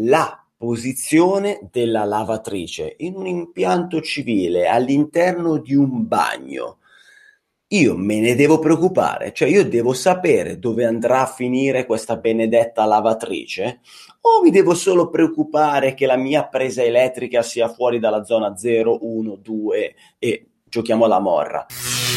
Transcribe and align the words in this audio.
La 0.00 0.44
posizione 0.56 1.68
della 1.70 2.04
lavatrice 2.04 2.94
in 2.98 3.14
un 3.14 3.26
impianto 3.26 4.00
civile 4.00 4.66
all'interno 4.66 5.58
di 5.58 5.74
un 5.74 6.06
bagno 6.06 6.78
io 7.70 7.96
me 7.96 8.18
ne 8.18 8.34
devo 8.34 8.58
preoccupare, 8.58 9.34
cioè 9.34 9.48
io 9.48 9.62
devo 9.68 9.92
sapere 9.92 10.58
dove 10.58 10.86
andrà 10.86 11.20
a 11.20 11.26
finire 11.26 11.84
questa 11.84 12.16
benedetta 12.16 12.86
lavatrice 12.86 13.80
o 14.22 14.42
mi 14.42 14.50
devo 14.50 14.72
solo 14.74 15.10
preoccupare 15.10 15.92
che 15.92 16.06
la 16.06 16.16
mia 16.16 16.46
presa 16.46 16.82
elettrica 16.82 17.42
sia 17.42 17.68
fuori 17.68 17.98
dalla 17.98 18.24
zona 18.24 18.56
0, 18.56 18.98
1, 19.02 19.36
2 19.36 19.94
e 20.18 20.46
giochiamo 20.64 21.04
alla 21.04 21.20
morra. 21.20 21.66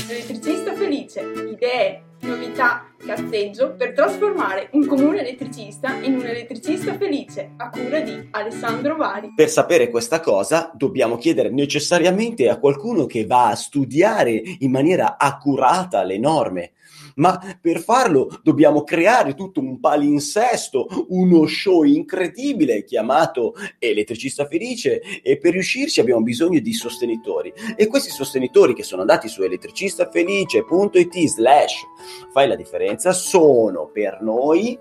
Elettricista 0.09 0.73
felice, 0.73 1.21
idee, 1.21 2.03
novità, 2.21 2.85
cazzeggio 2.97 3.75
per 3.75 3.93
trasformare 3.93 4.69
un 4.73 4.85
comune 4.85 5.21
elettricista 5.21 5.95
in 6.01 6.15
un 6.15 6.25
elettricista 6.25 6.95
felice 6.97 7.53
a 7.57 7.69
cura 7.69 7.99
di 8.01 8.27
Alessandro 8.31 8.95
Vari. 8.95 9.33
Per 9.35 9.49
sapere 9.49 9.89
questa 9.89 10.19
cosa 10.19 10.71
dobbiamo 10.73 11.17
chiedere 11.17 11.49
necessariamente 11.49 12.49
a 12.49 12.59
qualcuno 12.59 13.05
che 13.05 13.25
va 13.25 13.49
a 13.49 13.55
studiare 13.55 14.41
in 14.59 14.71
maniera 14.71 15.17
accurata 15.17 16.03
le 16.03 16.17
norme 16.17 16.71
ma 17.15 17.57
per 17.59 17.81
farlo 17.81 18.39
dobbiamo 18.43 18.83
creare 18.83 19.33
tutto 19.33 19.59
un 19.59 19.79
palinsesto, 19.79 21.05
uno 21.09 21.45
show 21.47 21.83
incredibile 21.83 22.83
chiamato 22.83 23.53
Elettricista 23.79 24.45
Felice 24.45 25.01
e 25.21 25.37
per 25.37 25.53
riuscirci 25.53 25.99
abbiamo 25.99 26.21
bisogno 26.21 26.59
di 26.59 26.73
sostenitori 26.73 27.51
e 27.75 27.87
questi 27.87 28.11
sostenitori 28.11 28.73
che 28.73 28.83
sono 28.83 29.01
andati 29.01 29.27
su 29.27 29.41
elettricistafelice.it 29.41 31.27
slash 31.27 31.83
fai 32.31 32.47
la 32.47 32.55
differenza 32.55 33.11
sono 33.11 33.89
per 33.91 34.21
noi 34.21 34.77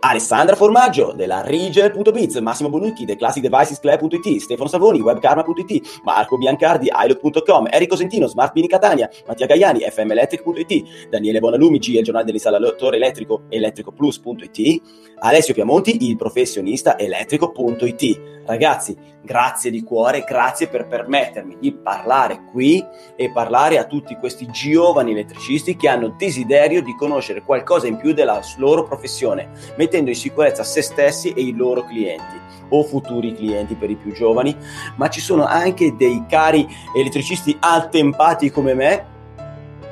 Alessandra 0.00 0.56
Formaggio 0.56 1.12
della 1.12 1.42
Rigel.biz, 1.42 2.36
Massimo 2.36 2.70
Bonucchi 2.70 3.04
del 3.04 3.16
ClassicDevicesClub.it, 3.16 4.38
Stefano 4.38 4.68
Savoni, 4.68 5.00
Webkarma.it, 5.00 6.00
Marco 6.04 6.38
Biancardi, 6.38 6.90
iLook.com, 6.90 7.68
Enrico 7.70 7.96
Sentino, 7.96 8.26
Smart 8.26 8.52
Mini 8.54 8.66
Catania, 8.66 9.10
Mattia 9.26 9.44
Gaiani, 9.44 9.80
FMElectric.it, 9.80 11.08
Daniele 11.10 11.40
Bonalumi, 11.40 11.78
G, 11.78 11.88
il 11.88 12.02
giornale 12.02 12.24
dell'installatore 12.24 12.96
elettrico, 12.96 13.42
elettricoplus.it, 13.50 14.82
Alessio 15.18 15.52
Piamonti, 15.52 16.08
il 16.08 16.16
professionista 16.16 16.98
elettrico.it. 16.98 18.40
Ragazzi, 18.46 18.96
grazie 19.22 19.70
di 19.70 19.82
cuore, 19.82 20.24
grazie 20.26 20.66
per 20.66 20.86
permettermi 20.86 21.58
di 21.60 21.72
parlare 21.72 22.44
qui 22.50 22.84
e 23.14 23.30
parlare 23.30 23.78
a 23.78 23.84
tutti 23.84 24.16
questi 24.16 24.46
giovani 24.46 25.12
elettricisti 25.12 25.76
che 25.76 25.88
hanno 25.88 26.14
desiderio 26.16 26.82
di 26.82 26.96
conoscere 26.96 27.42
qualcosa 27.42 27.86
in 27.86 27.96
più 27.96 28.12
della 28.12 28.40
loro 28.56 28.82
professione 28.84 29.50
mettendo 29.90 30.10
in 30.10 30.16
sicurezza 30.16 30.62
se 30.62 30.82
stessi 30.82 31.32
e 31.32 31.42
i 31.42 31.52
loro 31.52 31.84
clienti 31.84 32.38
o 32.68 32.84
futuri 32.84 33.34
clienti 33.34 33.74
per 33.74 33.90
i 33.90 33.96
più 33.96 34.12
giovani, 34.12 34.56
ma 34.96 35.08
ci 35.08 35.20
sono 35.20 35.44
anche 35.44 35.96
dei 35.96 36.24
cari 36.28 36.64
elettricisti 36.96 37.56
attempati 37.58 38.50
come 38.50 38.74
me 38.74 39.18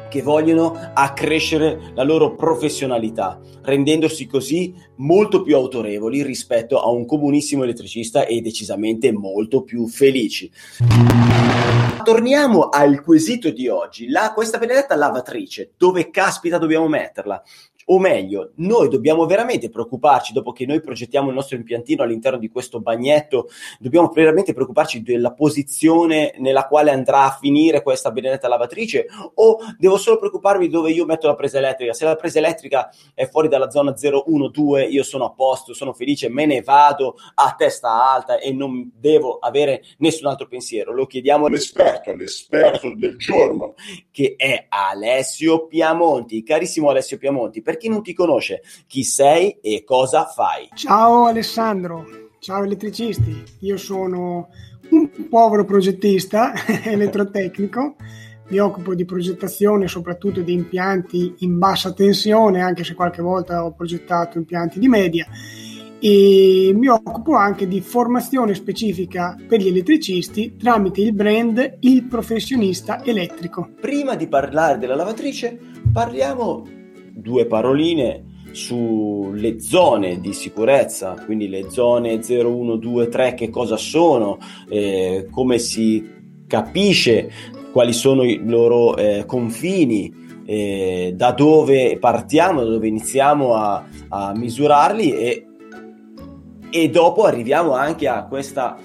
che 0.08 0.22
vogliono 0.22 0.78
accrescere 0.94 1.91
la 1.94 2.04
loro 2.04 2.34
professionalità, 2.37 3.41
rendendosi 3.62 4.26
così 4.26 4.72
molto 4.97 5.42
più 5.42 5.56
autorevoli 5.56 6.22
rispetto 6.22 6.81
a 6.81 6.88
un 6.88 7.04
comunissimo 7.04 7.64
elettricista 7.64 8.25
e 8.25 8.41
decisamente 8.41 9.12
molto 9.12 9.62
più 9.64 9.87
felici. 9.88 10.50
Torniamo 12.04 12.69
al 12.69 13.03
quesito 13.03 13.50
di 13.50 13.69
oggi, 13.69 14.08
la, 14.08 14.32
questa 14.32 14.56
benedetta 14.56 14.94
lavatrice, 14.94 15.72
dove 15.76 16.08
caspita 16.08 16.56
dobbiamo 16.56 16.88
metterla? 16.88 17.42
O 17.91 17.99
meglio, 17.99 18.53
noi 18.56 18.88
dobbiamo 18.88 19.25
veramente 19.26 19.71
preoccuparci, 19.71 20.32
dopo 20.32 20.53
che 20.53 20.66
noi 20.66 20.81
progettiamo 20.81 21.28
il 21.28 21.34
nostro 21.34 21.56
impiantino 21.56 22.03
all'interno 22.03 22.38
di 22.38 22.50
questo 22.50 22.81
bagnetto, 22.81 23.49
dobbiamo 23.78 24.10
veramente 24.15 24.53
preoccuparci 24.53 25.03
della 25.03 25.32
posizione 25.32 26.34
nella 26.38 26.66
quale 26.66 26.91
andrà 26.91 27.25
a 27.25 27.38
finire 27.41 27.82
questa 27.82 28.10
benedetta 28.10 28.49
lavatrice 28.49 29.06
o 29.34 29.59
devo 29.78 29.97
solo 29.97 30.19
preoccuparmi 30.19 30.69
dove 30.69 30.91
io 30.91 31.06
metto 31.06 31.26
la 31.26 31.34
presa 31.34 31.59
elettrica? 31.59 31.94
Se 31.94 32.04
la 32.04 32.16
presa 32.16 32.38
elettrica 32.38 32.91
è 33.15 33.26
fuori 33.26 33.49
dalla 33.49 33.71
zona 33.71 33.93
012, 33.93 34.93
io 34.93 35.03
sono 35.03 35.25
a 35.25 35.32
posto, 35.32 35.72
sono 35.72 35.94
felice, 35.94 36.28
me 36.28 36.44
ne 36.44 36.60
vado 36.60 37.16
a 37.34 37.55
testa 37.56 38.12
alta 38.12 38.38
e 38.38 38.53
non 38.53 38.91
devo 38.94 39.38
avere 39.38 39.82
nessun 39.99 40.26
altro 40.26 40.47
pensiero. 40.47 40.93
Lo 40.93 41.06
chiediamo 41.06 41.47
all'esperto, 41.47 42.10
all'esperto 42.10 42.93
del 42.94 43.16
giorno, 43.16 43.75
che 44.10 44.34
è 44.37 44.66
Alessio 44.69 45.66
Piamonti. 45.66 46.43
Carissimo 46.43 46.91
Alessio 46.91 47.16
Piamonti, 47.16 47.62
perché 47.62 47.78
chi 47.78 47.89
non 47.89 48.03
ti 48.03 48.12
conosce, 48.12 48.61
chi 48.87 49.03
sei 49.03 49.59
e 49.62 49.84
cosa 49.84 50.27
fai. 50.27 50.69
Ciao 50.75 51.25
Alessandro, 51.25 52.05
ciao 52.39 52.62
elettricisti, 52.65 53.43
io 53.61 53.78
sono 53.78 54.49
un 54.91 55.28
povero 55.31 55.65
progettista 55.65 56.53
elettrotecnico, 56.84 57.97
mi 58.49 58.59
occupo 58.59 58.94
di 58.94 59.05
progettazione 59.05 59.88
soprattutto 59.88 60.41
di 60.41 60.53
impianti 60.53 61.37
in 61.38 61.59
bassa 61.59 61.93
tensione, 61.93 62.61
anche 62.61 62.84
se 62.84 62.94
qualche 62.94 63.22
volta 63.22 63.65
ho 63.65 63.72
progettato 63.72 64.37
impianti 64.37 64.78
di 64.78 64.88
media 64.88 65.27
e 66.00 66.71
mi 66.75 66.87
occupo 66.87 67.34
anche 67.34 67.67
di 67.67 67.81
formazione 67.81 68.55
specifica 68.55 69.37
per 69.49 69.61
gli 69.61 69.69
elettricisti 69.69 70.56
tramite 70.56 71.00
il 71.00 71.12
brand 71.12 71.78
Il 71.81 72.05
Professionista 72.05 73.05
Elettrico. 73.05 73.71
Prima 73.81 74.15
di 74.15 74.28
parlare 74.28 74.78
della 74.78 74.94
lavatrice, 74.94 75.59
parliamo 75.93 76.78
due 77.21 77.47
paroline 77.47 78.25
sulle 78.53 79.61
zone 79.61 80.21
di 80.21 80.33
sicurezza, 80.33 81.15
quindi 81.25 81.49
le 81.49 81.71
zone 81.71 82.23
0, 82.23 82.55
1, 82.55 82.77
2, 82.77 83.09
3, 83.09 83.34
che 83.34 83.51
cosa 83.51 83.77
sono, 83.77 84.39
eh, 84.69 85.29
come 85.31 85.59
si 85.59 86.17
capisce 86.47 87.31
quali 87.73 87.93
sono 87.93 88.25
i 88.25 88.41
loro 88.45 88.97
eh, 88.97 89.25
confini, 89.27 90.12
eh, 90.45 91.12
da 91.15 91.33
dove 91.33 91.99
partiamo, 91.99 92.65
da 92.65 92.71
dove 92.71 92.89
iniziamo 92.89 93.55
a, 93.55 93.85
a 94.09 94.33
misurarli 94.35 95.12
e, 95.12 95.47
e 96.71 96.89
dopo 96.89 97.25
arriviamo 97.25 97.73
anche 97.73 98.09
a 98.09 98.25
questa 98.27 98.77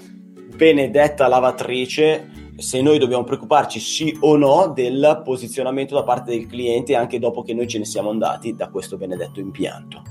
benedetta 0.56 1.28
lavatrice 1.28 2.33
se 2.58 2.82
noi 2.82 3.00
dobbiamo 3.00 3.24
preoccuparci 3.24 3.80
sì 3.80 4.16
o 4.22 4.36
no 4.38 4.72
del 4.74 5.22
posizionamento 5.24 5.96
da 5.96 6.04
parte 6.04 6.32
del 6.32 6.48
cliente 6.48 6.96
anche 6.96 7.20
dopo 7.20 7.42
che 7.42 7.54
noi 7.54 7.68
ce 7.68 7.80
ne 7.80 7.86
siamo 7.86 8.10
andati 8.10 8.56
da 8.56 8.70
questo 8.70 8.98
benedetto 8.98 9.40
impianto. 9.40 10.02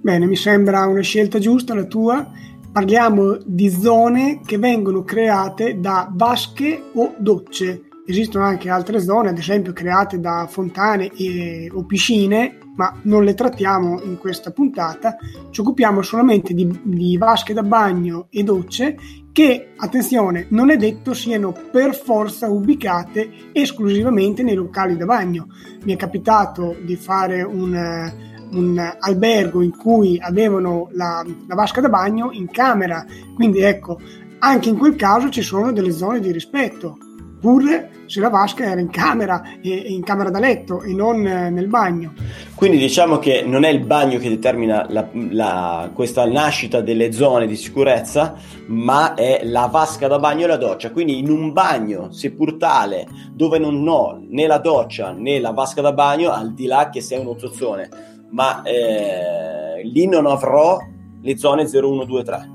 Bene, 0.00 0.26
mi 0.26 0.36
sembra 0.36 0.86
una 0.86 1.00
scelta 1.00 1.38
giusta 1.38 1.74
la 1.74 1.84
tua. 1.84 2.30
Parliamo 2.72 3.38
di 3.44 3.70
zone 3.70 4.40
che 4.44 4.58
vengono 4.58 5.02
create 5.02 5.80
da 5.80 6.08
vasche 6.12 6.90
o 6.94 7.14
docce. 7.18 7.88
Esistono 8.06 8.44
anche 8.44 8.68
altre 8.68 9.00
zone, 9.00 9.30
ad 9.30 9.38
esempio 9.38 9.72
create 9.72 10.20
da 10.20 10.46
fontane 10.48 11.10
e, 11.16 11.70
o 11.72 11.84
piscine, 11.84 12.58
ma 12.76 12.98
non 13.02 13.24
le 13.24 13.34
trattiamo 13.34 14.00
in 14.02 14.18
questa 14.18 14.52
puntata. 14.52 15.16
Ci 15.50 15.60
occupiamo 15.60 16.02
solamente 16.02 16.54
di, 16.54 16.80
di 16.84 17.16
vasche 17.16 17.52
da 17.52 17.62
bagno 17.62 18.28
e 18.30 18.42
docce 18.42 18.96
che, 19.32 19.72
attenzione, 19.76 20.46
non 20.50 20.70
è 20.70 20.76
detto 20.76 21.12
siano 21.12 21.52
per 21.52 21.94
forza 21.94 22.48
ubicate 22.48 23.50
esclusivamente 23.52 24.42
nei 24.42 24.54
locali 24.54 24.96
da 24.96 25.04
bagno. 25.04 25.48
Mi 25.84 25.92
è 25.92 25.96
capitato 25.96 26.76
di 26.82 26.96
fare 26.96 27.42
un, 27.42 28.10
un 28.52 28.96
albergo 28.98 29.60
in 29.60 29.76
cui 29.76 30.18
avevano 30.20 30.88
la, 30.92 31.24
la 31.46 31.54
vasca 31.54 31.80
da 31.80 31.88
bagno 31.88 32.30
in 32.32 32.50
camera, 32.50 33.04
quindi 33.34 33.60
ecco, 33.60 33.98
anche 34.38 34.68
in 34.68 34.78
quel 34.78 34.96
caso 34.96 35.28
ci 35.28 35.42
sono 35.42 35.72
delle 35.72 35.92
zone 35.92 36.20
di 36.20 36.30
rispetto 36.30 36.98
pur 37.40 37.62
se 38.06 38.20
la 38.20 38.28
vasca 38.28 38.64
era 38.64 38.80
in 38.80 38.88
camera, 38.88 39.42
in 39.62 40.02
camera 40.02 40.30
da 40.30 40.38
letto 40.38 40.82
e 40.82 40.92
non 40.92 41.26
eh, 41.26 41.50
nel 41.50 41.66
bagno. 41.66 42.14
Quindi 42.54 42.78
diciamo 42.78 43.18
che 43.18 43.42
non 43.42 43.64
è 43.64 43.68
il 43.68 43.84
bagno 43.84 44.18
che 44.18 44.28
determina 44.28 44.86
la, 44.88 45.08
la, 45.30 45.90
questa 45.92 46.24
nascita 46.24 46.80
delle 46.80 47.12
zone 47.12 47.46
di 47.46 47.56
sicurezza, 47.56 48.34
ma 48.66 49.14
è 49.14 49.40
la 49.44 49.66
vasca 49.66 50.06
da 50.06 50.18
bagno 50.18 50.44
e 50.44 50.48
la 50.48 50.56
doccia. 50.56 50.90
Quindi 50.90 51.18
in 51.18 51.30
un 51.30 51.52
bagno, 51.52 52.12
seppur 52.12 52.56
tale, 52.56 53.06
dove 53.32 53.58
non 53.58 53.86
ho 53.86 54.20
né 54.28 54.46
la 54.46 54.58
doccia 54.58 55.12
né 55.12 55.38
la 55.40 55.50
vasca 55.50 55.82
da 55.82 55.92
bagno, 55.92 56.30
al 56.30 56.54
di 56.54 56.66
là 56.66 56.88
che 56.90 57.00
sia 57.00 57.20
uno 57.20 57.36
zozzone, 57.36 57.88
ma 58.30 58.62
eh, 58.62 59.82
lì 59.84 60.06
non 60.06 60.26
avrò 60.26 60.78
le 61.20 61.36
zone 61.36 61.66
0, 61.66 61.90
1, 61.90 62.04
2, 62.04 62.22
3. 62.22 62.50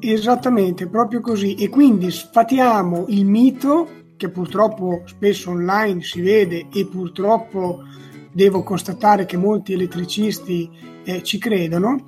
Esattamente, 0.00 0.88
proprio 0.88 1.20
così. 1.20 1.54
E 1.54 1.68
quindi 1.68 2.10
sfatiamo 2.10 3.04
il 3.08 3.26
mito 3.26 3.99
che 4.20 4.28
purtroppo 4.28 5.00
spesso 5.06 5.48
online 5.48 6.02
si 6.02 6.20
vede 6.20 6.66
e 6.70 6.84
purtroppo 6.84 7.84
devo 8.30 8.62
constatare 8.62 9.24
che 9.24 9.38
molti 9.38 9.72
elettricisti 9.72 10.68
eh, 11.04 11.22
ci 11.22 11.38
credono, 11.38 12.04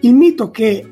il 0.00 0.12
mito 0.12 0.50
che 0.50 0.90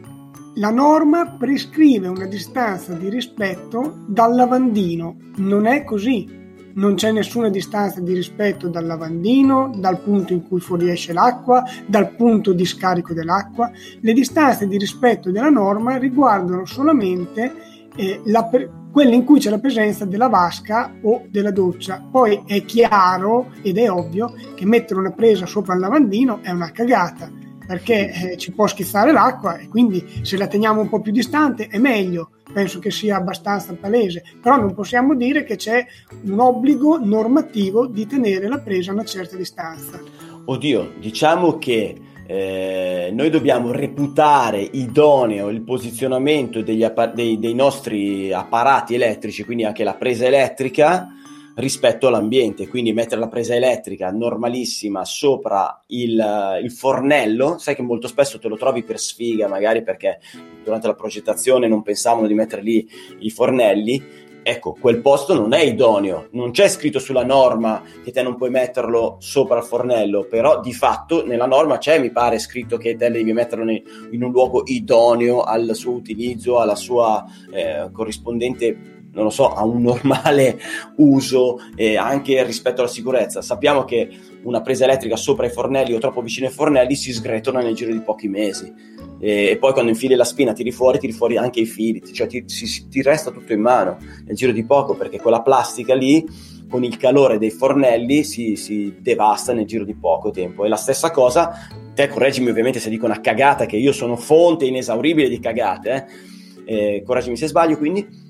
la 0.54 0.70
norma 0.70 1.32
prescrive 1.36 2.06
una 2.06 2.26
distanza 2.26 2.92
di 2.92 3.08
rispetto 3.08 4.04
dal 4.06 4.36
lavandino. 4.36 5.16
Non 5.38 5.66
è 5.66 5.82
così. 5.82 6.42
Non 6.74 6.94
c'è 6.94 7.10
nessuna 7.10 7.48
distanza 7.48 8.00
di 8.00 8.12
rispetto 8.12 8.68
dal 8.68 8.86
lavandino, 8.86 9.72
dal 9.76 9.98
punto 9.98 10.32
in 10.32 10.46
cui 10.46 10.60
fuoriesce 10.60 11.12
l'acqua, 11.12 11.64
dal 11.86 12.14
punto 12.14 12.52
di 12.52 12.64
scarico 12.64 13.12
dell'acqua. 13.12 13.72
Le 14.00 14.12
distanze 14.12 14.68
di 14.68 14.78
rispetto 14.78 15.32
della 15.32 15.50
norma 15.50 15.96
riguardano 15.96 16.64
solamente 16.64 17.52
eh, 17.96 18.20
la, 18.26 18.48
quelle 18.94 19.16
in 19.16 19.24
cui 19.24 19.40
c'è 19.40 19.50
la 19.50 19.58
presenza 19.58 20.04
della 20.04 20.28
vasca 20.28 20.94
o 21.02 21.24
della 21.28 21.50
doccia. 21.50 22.00
Poi 22.08 22.44
è 22.46 22.64
chiaro 22.64 23.50
ed 23.60 23.76
è 23.76 23.90
ovvio 23.90 24.32
che 24.54 24.64
mettere 24.66 25.00
una 25.00 25.10
presa 25.10 25.46
sopra 25.46 25.74
il 25.74 25.80
lavandino 25.80 26.38
è 26.42 26.52
una 26.52 26.70
cagata 26.70 27.28
perché 27.66 28.12
eh, 28.12 28.36
ci 28.36 28.52
può 28.52 28.68
schizzare 28.68 29.10
l'acqua 29.10 29.56
e 29.56 29.66
quindi 29.66 30.20
se 30.22 30.36
la 30.36 30.46
teniamo 30.46 30.80
un 30.80 30.88
po' 30.88 31.00
più 31.00 31.10
distante 31.10 31.66
è 31.66 31.78
meglio, 31.78 32.30
penso 32.52 32.78
che 32.78 32.92
sia 32.92 33.16
abbastanza 33.16 33.74
palese, 33.74 34.22
però 34.40 34.58
non 34.58 34.74
possiamo 34.74 35.16
dire 35.16 35.42
che 35.42 35.56
c'è 35.56 35.84
un 36.26 36.38
obbligo 36.38 36.96
normativo 37.04 37.88
di 37.88 38.06
tenere 38.06 38.46
la 38.46 38.60
presa 38.60 38.92
a 38.92 38.94
una 38.94 39.04
certa 39.04 39.36
distanza. 39.36 40.00
Oddio, 40.44 40.92
diciamo 41.00 41.58
che 41.58 41.98
eh, 42.26 43.10
noi 43.12 43.30
dobbiamo 43.30 43.70
reputare 43.70 44.60
idoneo 44.60 45.48
il 45.48 45.62
posizionamento 45.62 46.62
degli, 46.62 46.84
dei, 47.14 47.38
dei 47.38 47.54
nostri 47.54 48.32
apparati 48.32 48.94
elettrici, 48.94 49.44
quindi 49.44 49.64
anche 49.64 49.84
la 49.84 49.94
presa 49.94 50.24
elettrica, 50.26 51.08
rispetto 51.56 52.08
all'ambiente, 52.08 52.68
quindi 52.68 52.92
mettere 52.92 53.20
la 53.20 53.28
presa 53.28 53.54
elettrica 53.54 54.10
normalissima 54.10 55.04
sopra 55.04 55.82
il, 55.88 56.60
il, 56.62 56.72
fornello, 56.72 57.58
sai 57.58 57.74
che 57.76 57.82
molto 57.82 58.08
spesso 58.08 58.38
te 58.38 58.48
lo 58.48 58.56
trovi 58.56 58.82
per 58.82 58.98
sfiga, 58.98 59.46
magari 59.46 59.82
perché 59.82 60.18
durante 60.64 60.86
la 60.86 60.94
progettazione 60.94 61.68
non 61.68 61.82
pensavano 61.82 62.26
di 62.26 62.34
mettere 62.34 62.62
lì 62.62 62.88
i 63.20 63.30
fornelli. 63.30 64.22
Ecco, 64.46 64.76
quel 64.78 65.00
posto 65.00 65.32
non 65.32 65.54
è 65.54 65.62
idoneo, 65.62 66.28
non 66.32 66.50
c'è 66.50 66.68
scritto 66.68 66.98
sulla 66.98 67.24
norma 67.24 67.82
che 68.04 68.10
te 68.12 68.22
non 68.22 68.36
puoi 68.36 68.50
metterlo 68.50 69.16
sopra 69.18 69.56
il 69.56 69.64
fornello, 69.64 70.26
però 70.28 70.60
di 70.60 70.74
fatto 70.74 71.24
nella 71.24 71.46
norma 71.46 71.78
c'è, 71.78 71.98
mi 71.98 72.10
pare, 72.10 72.38
scritto 72.38 72.76
che 72.76 72.94
te 72.94 73.10
devi 73.10 73.32
metterlo 73.32 73.64
in 73.70 74.22
un 74.22 74.30
luogo 74.30 74.64
idoneo 74.66 75.40
al 75.40 75.70
suo 75.72 75.92
utilizzo, 75.92 76.60
alla 76.60 76.74
sua 76.74 77.24
eh, 77.50 77.88
corrispondente 77.90 78.93
non 79.14 79.24
lo 79.24 79.30
so, 79.30 79.52
a 79.52 79.64
un 79.64 79.80
normale 79.82 80.60
uso 80.96 81.58
eh, 81.74 81.96
anche 81.96 82.42
rispetto 82.44 82.82
alla 82.82 82.90
sicurezza. 82.90 83.40
Sappiamo 83.40 83.84
che 83.84 84.08
una 84.42 84.60
presa 84.60 84.84
elettrica 84.84 85.16
sopra 85.16 85.46
i 85.46 85.50
fornelli 85.50 85.94
o 85.94 85.98
troppo 85.98 86.20
vicino 86.20 86.46
ai 86.46 86.52
fornelli 86.52 86.94
si 86.94 87.12
sgretona 87.12 87.60
nel 87.60 87.74
giro 87.74 87.92
di 87.92 88.00
pochi 88.00 88.28
mesi 88.28 88.72
e, 89.18 89.46
e 89.50 89.56
poi 89.56 89.72
quando 89.72 89.90
infili 89.90 90.14
la 90.14 90.24
spina 90.24 90.52
tiri 90.52 90.70
fuori, 90.70 90.98
tiri 90.98 91.12
fuori 91.12 91.36
anche 91.36 91.60
i 91.60 91.66
fili, 91.66 92.02
cioè 92.12 92.26
ti, 92.26 92.44
si, 92.46 92.88
ti 92.88 93.00
resta 93.02 93.30
tutto 93.30 93.52
in 93.52 93.60
mano 93.60 93.96
nel 94.26 94.36
giro 94.36 94.52
di 94.52 94.64
poco 94.64 94.94
perché 94.94 95.18
quella 95.18 95.40
plastica 95.40 95.94
lì 95.94 96.26
con 96.68 96.84
il 96.84 96.96
calore 96.96 97.38
dei 97.38 97.50
fornelli 97.50 98.24
si, 98.24 98.56
si, 98.56 98.96
devasta 98.98 99.52
nel 99.52 99.66
giro 99.66 99.84
di 99.84 99.94
poco 99.94 100.30
tempo. 100.30 100.64
E 100.64 100.68
la 100.68 100.76
stessa 100.76 101.10
cosa, 101.10 101.52
te 101.94 102.08
correggimi 102.08 102.50
ovviamente 102.50 102.80
se 102.80 102.90
dico 102.90 103.06
una 103.06 103.20
cagata, 103.20 103.64
che 103.66 103.76
io 103.76 103.92
sono 103.92 104.16
fonte 104.16 104.66
inesauribile 104.66 105.28
di 105.28 105.38
cagate, 105.38 105.90
eh? 105.94 106.32
Eh, 106.66 107.02
correggimi 107.04 107.36
se 107.36 107.46
sbaglio, 107.46 107.76
quindi 107.76 108.23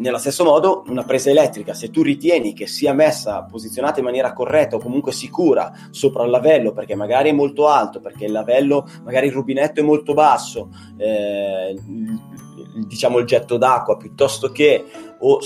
nello 0.00 0.18
stesso 0.18 0.44
modo, 0.44 0.82
una 0.88 1.04
presa 1.04 1.30
elettrica, 1.30 1.74
se 1.74 1.90
tu 1.90 2.02
ritieni 2.02 2.54
che 2.54 2.66
sia 2.66 2.94
messa, 2.94 3.44
posizionata 3.44 3.98
in 3.98 4.06
maniera 4.06 4.32
corretta 4.32 4.76
o 4.76 4.80
comunque 4.80 5.12
sicura 5.12 5.72
sopra 5.90 6.24
il 6.24 6.30
lavello, 6.30 6.72
perché 6.72 6.94
magari 6.94 7.28
è 7.28 7.32
molto 7.32 7.68
alto, 7.68 8.00
perché 8.00 8.24
il 8.24 8.32
lavello, 8.32 8.88
magari 9.04 9.26
il 9.26 9.32
rubinetto 9.32 9.80
è 9.80 9.82
molto 9.82 10.14
basso, 10.14 10.70
eh, 10.96 11.78
diciamo 12.86 13.18
il 13.18 13.26
getto 13.26 13.58
d'acqua, 13.58 13.98
piuttosto 13.98 14.50
che 14.50 14.84
o 15.18 15.38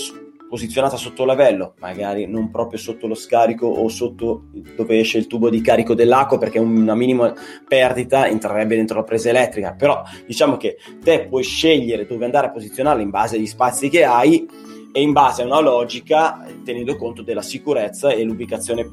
posizionata 0.49 0.95
sotto 0.95 1.25
lavello, 1.25 1.73
magari 1.79 2.27
non 2.27 2.51
proprio 2.51 2.79
sotto 2.79 3.07
lo 3.07 3.15
scarico 3.15 3.65
o 3.67 3.87
sotto 3.89 4.45
dove 4.75 4.99
esce 4.99 5.17
il 5.17 5.27
tubo 5.27 5.49
di 5.49 5.61
carico 5.61 5.93
dell'acqua 5.93 6.37
perché 6.37 6.59
una 6.59 6.95
minima 6.95 7.33
perdita 7.67 8.27
entrerebbe 8.27 8.75
dentro 8.75 8.97
la 8.97 9.03
presa 9.03 9.29
elettrica, 9.29 9.73
però 9.73 10.03
diciamo 10.25 10.57
che 10.57 10.77
te 11.03 11.27
puoi 11.27 11.43
scegliere 11.43 12.05
dove 12.05 12.25
andare 12.25 12.47
a 12.47 12.51
posizionarla 12.51 13.01
in 13.01 13.09
base 13.09 13.35
agli 13.37 13.47
spazi 13.47 13.89
che 13.89 14.03
hai 14.03 14.47
e 14.91 15.01
in 15.01 15.11
base 15.11 15.41
a 15.41 15.45
una 15.45 15.59
logica 15.59 16.45
tenendo 16.63 16.95
conto 16.95 17.21
della 17.21 17.41
sicurezza 17.41 18.11
e 18.11 18.23
l'ubicazione, 18.23 18.87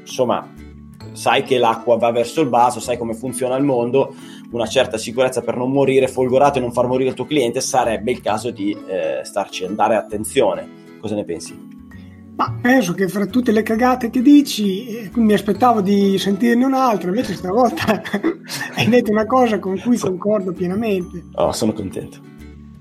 insomma, 0.00 0.46
sai 1.12 1.42
che 1.42 1.56
l'acqua 1.56 1.96
va 1.96 2.10
verso 2.10 2.40
il 2.42 2.48
basso, 2.48 2.80
sai 2.80 2.98
come 2.98 3.14
funziona 3.14 3.56
il 3.56 3.64
mondo, 3.64 4.14
una 4.50 4.66
certa 4.66 4.98
sicurezza 4.98 5.40
per 5.40 5.56
non 5.56 5.70
morire 5.70 6.08
folgorato 6.08 6.58
e 6.58 6.60
non 6.60 6.72
far 6.72 6.86
morire 6.86 7.10
il 7.10 7.14
tuo 7.14 7.24
cliente 7.24 7.60
sarebbe 7.60 8.10
il 8.10 8.20
caso 8.20 8.50
di 8.50 8.76
eh, 8.86 9.20
starci 9.24 9.64
andare 9.64 9.96
attenzione. 9.96 10.79
Cosa 11.00 11.14
ne 11.14 11.24
pensi? 11.24 11.78
Ma 12.36 12.56
penso 12.60 12.94
che 12.94 13.08
fra 13.08 13.26
tutte 13.26 13.52
le 13.52 13.62
cagate 13.62 14.08
che 14.08 14.22
dici, 14.22 14.86
eh, 14.86 15.10
mi 15.14 15.34
aspettavo 15.34 15.80
di 15.80 16.16
sentirne 16.16 16.64
un'altra, 16.64 17.08
invece 17.08 17.34
stavolta 17.34 18.00
hai 18.76 18.88
detto 18.88 19.10
una 19.10 19.26
cosa 19.26 19.58
con 19.58 19.78
cui 19.78 19.98
concordo 19.98 20.52
pienamente. 20.52 21.24
Oh, 21.34 21.52
sono 21.52 21.72
contento. 21.72 22.28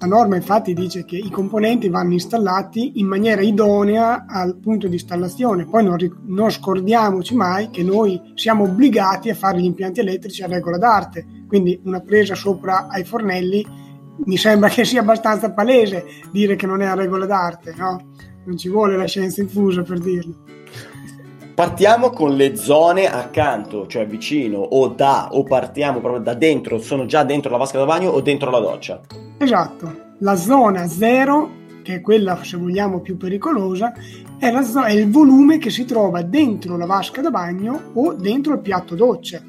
La 0.01 0.07
norma 0.07 0.37
infatti 0.37 0.73
dice 0.73 1.03
che 1.03 1.17
i 1.17 1.29
componenti 1.29 1.89
vanno 1.89 2.13
installati 2.13 2.99
in 3.01 3.07
maniera 3.07 3.41
idonea 3.41 4.25
al 4.29 4.55
punto 4.55 4.87
di 4.87 4.93
installazione, 4.93 5.65
poi 5.65 5.83
non, 5.83 5.97
non 6.27 6.49
scordiamoci 6.49 7.35
mai 7.35 7.69
che 7.69 7.83
noi 7.83 8.31
siamo 8.35 8.63
obbligati 8.63 9.29
a 9.29 9.35
fare 9.35 9.59
gli 9.59 9.65
impianti 9.65 9.99
elettrici 9.99 10.41
a 10.41 10.47
regola 10.47 10.77
d'arte, 10.77 11.25
quindi 11.49 11.77
una 11.83 11.99
presa 11.99 12.33
sopra 12.33 12.87
ai 12.87 13.03
fornelli 13.03 13.65
mi 14.25 14.37
sembra 14.37 14.69
che 14.69 14.85
sia 14.85 15.01
abbastanza 15.01 15.51
palese 15.51 16.05
dire 16.31 16.55
che 16.55 16.65
non 16.65 16.81
è 16.81 16.85
a 16.85 16.95
regola 16.95 17.25
d'arte, 17.25 17.73
no? 17.77 18.01
Non 18.45 18.57
ci 18.57 18.69
vuole 18.69 18.97
la 18.97 19.05
scienza 19.05 19.41
infusa 19.41 19.83
per 19.83 19.99
dirlo. 19.99 20.33
Partiamo 21.53 22.09
con 22.09 22.35
le 22.35 22.55
zone 22.55 23.05
accanto, 23.05 23.85
cioè 23.87 24.07
vicino 24.07 24.59
o 24.59 24.87
da 24.87 25.29
o 25.31 25.43
partiamo 25.43 25.99
proprio 25.99 26.21
da 26.21 26.33
dentro, 26.33 26.79
sono 26.79 27.05
già 27.05 27.23
dentro 27.23 27.51
la 27.51 27.57
vasca 27.57 27.77
da 27.77 27.85
bagno 27.85 28.11
o 28.11 28.21
dentro 28.21 28.49
la 28.49 28.59
doccia? 28.59 29.01
Esatto, 29.37 30.13
la 30.19 30.35
zona 30.35 30.87
zero, 30.87 31.49
che 31.83 31.95
è 31.95 32.01
quella 32.01 32.41
se 32.43 32.55
vogliamo 32.55 33.01
più 33.01 33.17
pericolosa, 33.17 33.91
è, 34.37 34.53
zo- 34.61 34.83
è 34.83 34.93
il 34.93 35.11
volume 35.11 35.57
che 35.57 35.69
si 35.69 35.83
trova 35.83 36.21
dentro 36.21 36.77
la 36.77 36.85
vasca 36.85 37.21
da 37.21 37.29
bagno 37.29 37.91
o 37.93 38.13
dentro 38.13 38.53
il 38.53 38.61
piatto 38.61 38.95
doccia. 38.95 39.41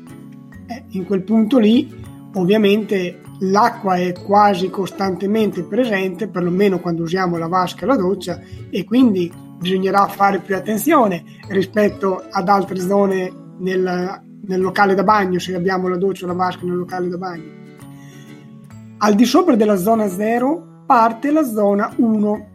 Eh, 0.66 0.84
in 0.88 1.06
quel 1.06 1.22
punto 1.22 1.58
lì 1.58 1.96
ovviamente 2.34 3.20
l'acqua 3.40 3.96
è 3.96 4.12
quasi 4.12 4.70
costantemente 4.70 5.62
presente, 5.62 6.28
perlomeno 6.28 6.80
quando 6.80 7.02
usiamo 7.02 7.36
la 7.36 7.48
vasca 7.48 7.84
e 7.84 7.86
la 7.86 7.96
doccia, 7.96 8.40
e 8.70 8.84
quindi 8.84 9.32
bisognerà 9.58 10.06
fare 10.06 10.38
più 10.38 10.56
attenzione 10.56 11.24
rispetto 11.48 12.24
ad 12.30 12.48
altre 12.48 12.78
zone 12.78 13.32
nel, 13.58 14.22
nel 14.46 14.60
locale 14.60 14.94
da 14.94 15.04
bagno, 15.04 15.38
se 15.38 15.54
abbiamo 15.54 15.88
la 15.88 15.96
doccia 15.96 16.24
o 16.24 16.28
la 16.28 16.34
vasca 16.34 16.64
nel 16.64 16.76
locale 16.76 17.08
da 17.08 17.18
bagno. 17.18 17.58
Al 18.98 19.14
di 19.14 19.24
sopra 19.24 19.56
della 19.56 19.76
zona 19.76 20.08
0 20.08 20.84
parte 20.86 21.30
la 21.30 21.44
zona 21.44 21.92
1. 21.96 22.48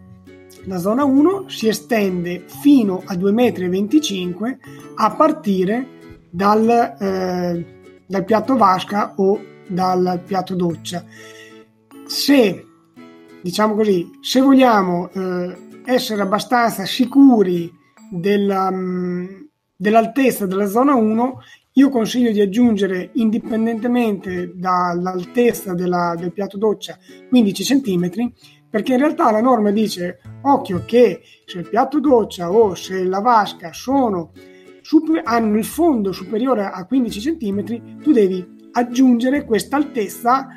La 0.66 0.78
zona 0.78 1.04
1 1.04 1.46
si 1.48 1.68
estende 1.68 2.44
fino 2.48 3.02
a 3.06 3.14
2,25 3.14 4.36
m 4.36 4.58
a 4.96 5.12
partire 5.12 5.88
dal, 6.30 6.68
eh, 7.00 7.66
dal 8.06 8.26
piatto 8.26 8.58
vasca 8.58 9.14
o 9.16 9.40
dal 9.68 10.22
piatto 10.26 10.56
doccia. 10.56 11.04
Se, 12.06 12.66
diciamo 13.42 13.76
così, 13.76 14.10
se 14.22 14.42
vogliamo 14.42 15.10
eh, 15.12 15.58
essere 15.86 16.22
abbastanza 16.22 16.86
sicuri 16.86 17.72
della, 18.10 18.72
mh, 18.72 19.50
dell'altezza 19.76 20.46
della 20.46 20.68
zona 20.68 20.96
1, 20.96 21.40
io 21.78 21.90
consiglio 21.90 22.32
di 22.32 22.40
aggiungere 22.40 23.10
indipendentemente 23.14 24.54
dall'altezza 24.56 25.74
della, 25.74 26.16
del 26.18 26.32
piatto 26.32 26.58
doccia 26.58 26.98
15 27.28 27.64
cm 27.64 28.32
perché 28.70 28.94
in 28.94 29.00
realtà 29.00 29.32
la 29.32 29.42
norma 29.42 29.72
dice 29.72 30.20
occhio 30.42 30.84
che 30.86 31.22
se 31.46 31.60
il 31.60 31.70
piatto 31.70 32.00
doccia 32.00 32.52
o 32.52 32.76
se 32.76 33.04
la 33.04 33.20
vasca 33.20 33.72
sono, 33.74 34.32
super, 34.82 35.22
hanno 35.24 35.58
il 35.58 35.66
fondo 35.66 36.12
superiore 36.12 36.66
a 36.66 36.86
15 36.86 37.38
cm 37.38 38.02
tu 38.02 38.12
devi 38.12 38.55
aggiungere 38.78 39.46
questa 39.46 39.78
altezza 39.78 40.48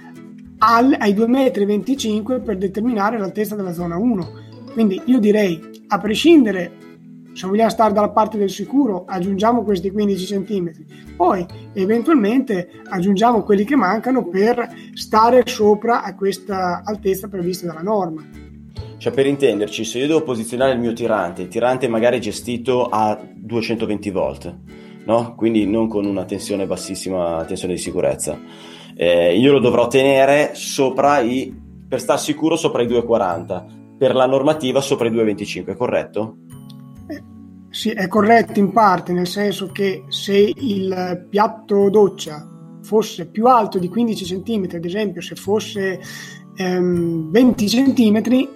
al, 0.59 0.95
ai 0.99 1.15
2,25 1.15 2.41
m 2.41 2.43
per 2.43 2.57
determinare 2.57 3.19
l'altezza 3.19 3.55
della 3.55 3.73
zona 3.73 3.97
1. 3.97 4.47
Quindi 4.73 5.01
io 5.07 5.19
direi, 5.19 5.61
a 5.89 5.99
prescindere 5.99 6.87
se 7.33 7.47
vogliamo 7.47 7.71
stare 7.71 7.93
dalla 7.93 8.11
parte 8.11 8.37
del 8.37 8.51
sicuro 8.51 9.05
aggiungiamo 9.07 9.63
questi 9.63 9.93
15 9.93 10.43
cm, 10.43 10.71
poi 11.15 11.47
eventualmente 11.73 12.69
aggiungiamo 12.85 13.45
quelli 13.45 13.65
che 13.65 13.77
mancano 13.77 14.27
per 14.27 14.69
stare 14.95 15.43
sopra 15.47 16.03
a 16.03 16.17
questa 16.17 16.83
altezza 16.85 17.29
prevista 17.29 17.67
dalla 17.67 17.83
norma. 17.83 18.27
Cioè 18.97 19.13
per 19.13 19.27
intenderci, 19.27 19.85
se 19.85 19.99
io 19.99 20.09
devo 20.09 20.23
posizionare 20.25 20.73
il 20.73 20.81
mio 20.81 20.93
tirante, 20.93 21.43
il 21.43 21.49
tirante 21.49 21.87
magari 21.87 22.21
gestito 22.21 22.87
a 22.87 23.17
220 23.33 24.11
volt, 24.11 24.57
no? 25.09 25.35
quindi 25.35 25.67
non 25.67 25.89
con 25.89 26.05
una 26.05 26.25
tensione 26.25 26.67
bassissima, 26.67 27.45
tensione 27.47 27.75
di 27.75 27.81
sicurezza, 27.81 28.39
eh, 28.95 29.37
io 29.37 29.53
lo 29.53 29.59
dovrò 29.59 29.89
tenere 29.89 30.51
sopra 30.55 31.21
i, 31.21 31.53
per 31.89 32.01
star 32.01 32.21
sicuro 32.21 32.57
sopra 32.57 32.83
i 32.83 32.87
240 32.87 33.77
per 33.99 34.15
la 34.15 34.27
normativa 34.27 34.81
sopra 34.81 35.09
i 35.09 35.11
2,25, 35.11 35.77
corretto? 35.77 36.37
Sì, 37.71 37.91
è 37.91 38.07
corretto 38.07 38.59
in 38.61 38.73
parte, 38.73 39.13
nel 39.13 39.27
senso 39.27 39.69
che 39.69 40.05
se 40.09 40.53
il 40.55 41.27
piatto 41.29 41.91
doccia 41.91 42.47
fosse 42.83 43.27
più 43.27 43.47
alto 43.47 43.79
di 43.79 43.89
15 43.89 44.43
cm, 44.43 44.77
ad 44.77 44.85
esempio 44.85 45.21
se 45.21 45.35
fosse 45.35 46.01
ehm, 46.57 47.31
20 47.31 47.67
cm, 47.67 48.49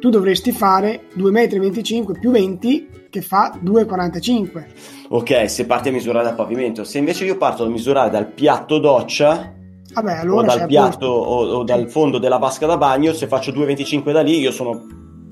tu 0.00 0.08
dovresti 0.08 0.50
fare 0.52 1.04
2,25 1.16 2.10
m 2.10 2.18
più 2.18 2.30
20 2.30 2.88
che 3.14 3.22
fa 3.22 3.56
2,45. 3.62 4.64
Ok, 5.10 5.48
se 5.48 5.66
parti 5.66 5.90
a 5.90 5.92
misurare 5.92 6.24
dal 6.24 6.34
pavimento, 6.34 6.82
se 6.82 6.98
invece 6.98 7.24
io 7.24 7.36
parto 7.36 7.62
a 7.62 7.68
misurare 7.68 8.10
dal 8.10 8.26
piatto 8.26 8.80
doccia, 8.80 9.54
Vabbè, 9.92 10.14
allora 10.14 10.52
o 10.52 10.56
dal 10.56 10.66
piatto 10.66 11.06
o, 11.06 11.58
o, 11.58 11.62
dal 11.62 11.88
fondo 11.88 12.18
della 12.18 12.38
vasca 12.38 12.66
da 12.66 12.76
bagno, 12.76 13.12
se 13.12 13.28
faccio 13.28 13.52
2,25 13.52 14.10
da 14.10 14.20
lì 14.20 14.40
io 14.40 14.50
sono 14.50 14.84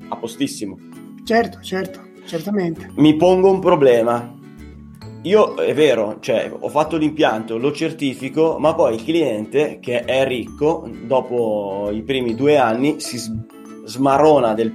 a 0.09 0.17
postissimo. 0.17 0.79
Certo, 1.25 1.61
certo, 1.61 2.01
certamente. 2.25 2.89
Mi 2.95 3.17
pongo 3.17 3.51
un 3.51 3.59
problema. 3.59 4.39
Io 5.23 5.55
è 5.57 5.75
vero, 5.75 6.19
cioè 6.21 6.53
ho 6.57 6.69
fatto 6.69 6.97
l'impianto, 6.97 7.59
lo 7.59 7.73
certifico, 7.73 8.59
ma 8.61 8.75
poi 8.75 8.95
il 8.95 9.03
cliente 9.03 9.81
che 9.81 10.05
è 10.05 10.25
ricco, 10.25 10.89
dopo 11.05 11.91
i 11.93 12.03
primi 12.03 12.37
due 12.37 12.59
anni, 12.59 13.01
si 13.01 13.19
smarona 13.85 14.55
del, 14.55 14.73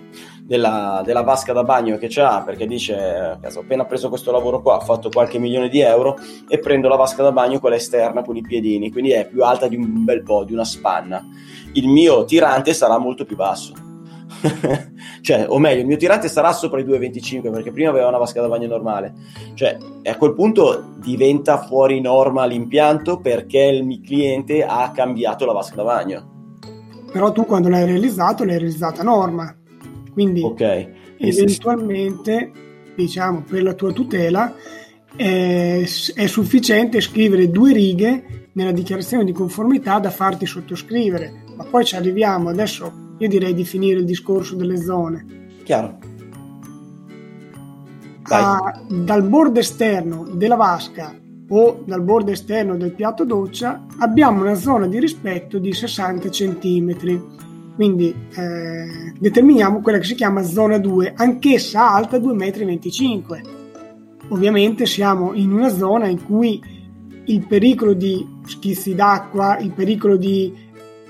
della, 0.48 1.02
della, 1.04 1.24
vasca 1.24 1.52
da 1.52 1.64
bagno 1.64 1.98
che 1.98 2.08
c'ha 2.10 2.42
perché 2.42 2.66
dice 2.66 3.38
ho 3.44 3.60
appena 3.60 3.84
preso 3.84 4.08
questo 4.08 4.32
lavoro 4.32 4.62
qua 4.62 4.78
ho 4.78 4.80
fatto 4.80 5.10
qualche 5.10 5.40
milione 5.40 5.68
di 5.68 5.82
euro 5.82 6.16
e 6.48 6.58
prendo 6.60 6.88
la 6.88 6.96
vasca 6.96 7.22
da 7.22 7.34
bagno 7.34 7.60
quella 7.60 7.76
esterna 7.76 8.24
con 8.24 8.38
i 8.38 8.42
piedini. 8.42 8.90
Quindi 8.90 9.12
è 9.12 9.28
più 9.28 9.44
alta 9.44 9.68
di 9.68 9.76
un 9.76 10.06
bel 10.06 10.24
po' 10.24 10.46
di 10.46 10.54
una 10.54 10.64
spanna. 10.64 11.22
Il 11.74 11.90
mio 11.90 12.24
tirante 12.24 12.74
sarà 12.74 12.98
molto 12.98 13.26
più 13.26 13.36
basso. 13.36 13.74
Cioè 15.22 15.46
o 15.50 15.60
meglio 15.60 15.82
il 15.82 15.88
mio 15.88 15.98
tirante 15.98 16.30
sarà 16.30 16.54
sopra 16.54 16.80
i 16.80 16.86
2,25 16.86 17.52
perché 17.52 17.72
prima 17.72 17.90
aveva 17.90 18.08
una 18.08 18.18
vasca 18.18 18.40
da 18.40 18.48
bagno 18.48 18.68
normale. 18.68 19.14
Cioè 19.54 19.78
a 20.04 20.16
quel 20.16 20.34
punto 20.34 20.94
diventa 20.96 21.58
fuori 21.58 22.00
norma 22.00 22.46
l'impianto 22.46 23.20
perché 23.20 23.64
il 23.64 23.84
mio 23.84 24.00
cliente 24.02 24.64
ha 24.64 24.90
cambiato 24.92 25.46
la 25.46 25.52
vasca 25.52 25.76
da 25.76 25.84
bagno. 25.84 26.36
Però 27.12 27.34
tu 27.34 27.46
quando 27.46 27.68
l'hai 27.68 27.86
realizzato 27.86 28.46
l'hai 28.46 28.58
realizzata 28.58 29.04
norma 29.04 29.57
quindi 30.18 30.42
okay. 30.42 30.90
eventualmente, 31.20 32.52
diciamo, 32.96 33.44
per 33.48 33.62
la 33.62 33.76
tua 33.76 33.92
tutela 33.92 34.52
è, 35.16 35.84
è 36.16 36.26
sufficiente 36.26 37.02
scrivere 37.02 37.52
due 37.52 37.72
righe 37.72 38.50
nella 38.54 38.72
dichiarazione 38.72 39.26
di 39.26 39.32
conformità 39.32 40.00
da 40.00 40.10
farti 40.10 40.48
sottoscrivere, 40.48 41.44
ma 41.56 41.66
poi 41.66 41.86
ci 41.86 41.96
arriviamo. 41.96 42.50
Adesso 42.50 43.14
io 43.20 43.28
direi 43.28 43.54
di 43.54 43.64
finire 43.64 44.00
il 44.00 44.06
discorso 44.06 44.56
delle 44.56 44.78
zone. 44.78 45.24
Chiaro. 45.64 46.00
A, 48.24 48.82
dal 48.90 49.22
bordo 49.22 49.60
esterno 49.60 50.28
della 50.32 50.56
vasca 50.56 51.16
o 51.48 51.84
dal 51.86 52.02
bordo 52.02 52.32
esterno 52.32 52.76
del 52.76 52.94
piatto 52.94 53.24
doccia 53.24 53.86
abbiamo 54.00 54.42
una 54.42 54.56
zona 54.56 54.88
di 54.88 55.00
rispetto 55.00 55.60
di 55.60 55.72
60 55.72 56.28
cm 56.28 57.46
quindi 57.78 58.10
eh, 58.36 59.14
determiniamo 59.20 59.82
quella 59.82 60.00
che 60.00 60.06
si 60.06 60.16
chiama 60.16 60.42
zona 60.42 60.80
2, 60.80 61.14
anch'essa 61.16 61.94
alta 61.94 62.18
2,25 62.18 63.20
m. 63.20 63.42
Ovviamente 64.30 64.88
siamo 64.88 65.34
in 65.36 65.52
una 65.52 65.70
zona 65.70 66.08
in 66.08 66.26
cui 66.26 66.60
il 67.26 67.46
pericolo 67.46 67.94
di 67.94 68.28
schizzi 68.48 68.96
d'acqua, 68.96 69.60
il 69.60 69.74
pericolo 69.74 70.18
di 70.18 70.52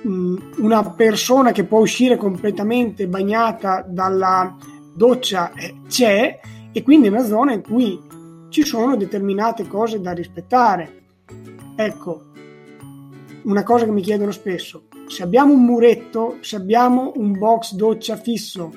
mh, 0.02 0.36
una 0.58 0.84
persona 0.90 1.54
che 1.54 1.64
può 1.64 1.80
uscire 1.80 2.18
completamente 2.18 3.08
bagnata 3.08 3.86
dalla 3.88 4.54
doccia 4.94 5.54
eh, 5.54 5.74
c'è 5.88 6.38
e 6.74 6.84
quindi 6.84 7.08
è 7.08 7.12
una 7.12 7.24
zona 7.24 7.54
in 7.54 7.62
cui 7.62 7.98
ci 8.50 8.64
sono 8.64 8.98
determinate 8.98 9.66
cose 9.68 10.02
da 10.02 10.12
rispettare. 10.12 11.04
Ecco, 11.78 12.24
una 13.44 13.64
cosa 13.64 13.86
che 13.86 13.92
mi 13.92 14.02
chiedono 14.02 14.32
spesso, 14.32 14.87
se 15.08 15.24
abbiamo 15.24 15.54
un 15.54 15.64
muretto, 15.64 16.38
se 16.42 16.56
abbiamo 16.56 17.14
un 17.16 17.38
box 17.38 17.74
doccia 17.74 18.18
fisso 18.18 18.72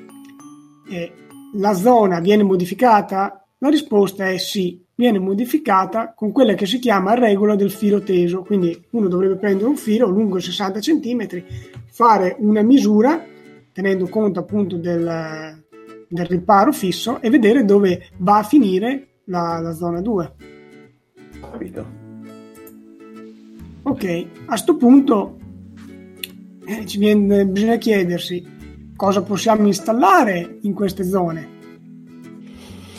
e 0.89 1.13
la 1.55 1.75
zona 1.75 2.21
viene 2.21 2.43
modificata? 2.43 3.45
La 3.59 3.69
risposta 3.69 4.29
è 4.29 4.39
sì, 4.39 4.83
viene 4.95 5.19
modificata 5.19 6.15
con 6.15 6.33
quella 6.33 6.55
che 6.55 6.67
si 6.67 6.79
chiama 6.79 7.15
regola 7.15 7.57
del 7.57 7.71
filo 7.71 8.01
teso, 8.03 8.43
quindi 8.43 8.87
uno 8.91 9.09
dovrebbe 9.09 9.37
prendere 9.37 9.69
un 9.69 9.77
filo 9.77 10.09
lungo 10.09 10.39
60 10.39 10.79
cm, 10.79 11.45
fare 11.87 12.37
una 12.39 12.63
misura 12.63 13.23
tenendo 13.73 14.09
conto 14.09 14.41
appunto 14.41 14.77
del, 14.77 15.63
del 16.09 16.27
riparo 16.27 16.73
fisso 16.73 17.21
e 17.21 17.31
vedere 17.31 17.65
dove 17.65 18.09
va 18.19 18.39
a 18.39 18.43
finire 18.43 19.09
la, 19.25 19.59
la 19.61 19.73
zona 19.73 20.01
2. 20.01 20.33
Capito. 21.41 21.99
Ok, 23.83 24.05
a 24.05 24.47
questo 24.47 24.77
punto 24.77 25.39
eh, 26.71 26.85
viene, 26.99 27.47
bisogna 27.47 27.77
chiedersi 27.77 28.47
cosa 28.95 29.23
possiamo 29.23 29.67
installare 29.67 30.59
in 30.63 30.73
queste 30.73 31.05
zone. 31.05 31.59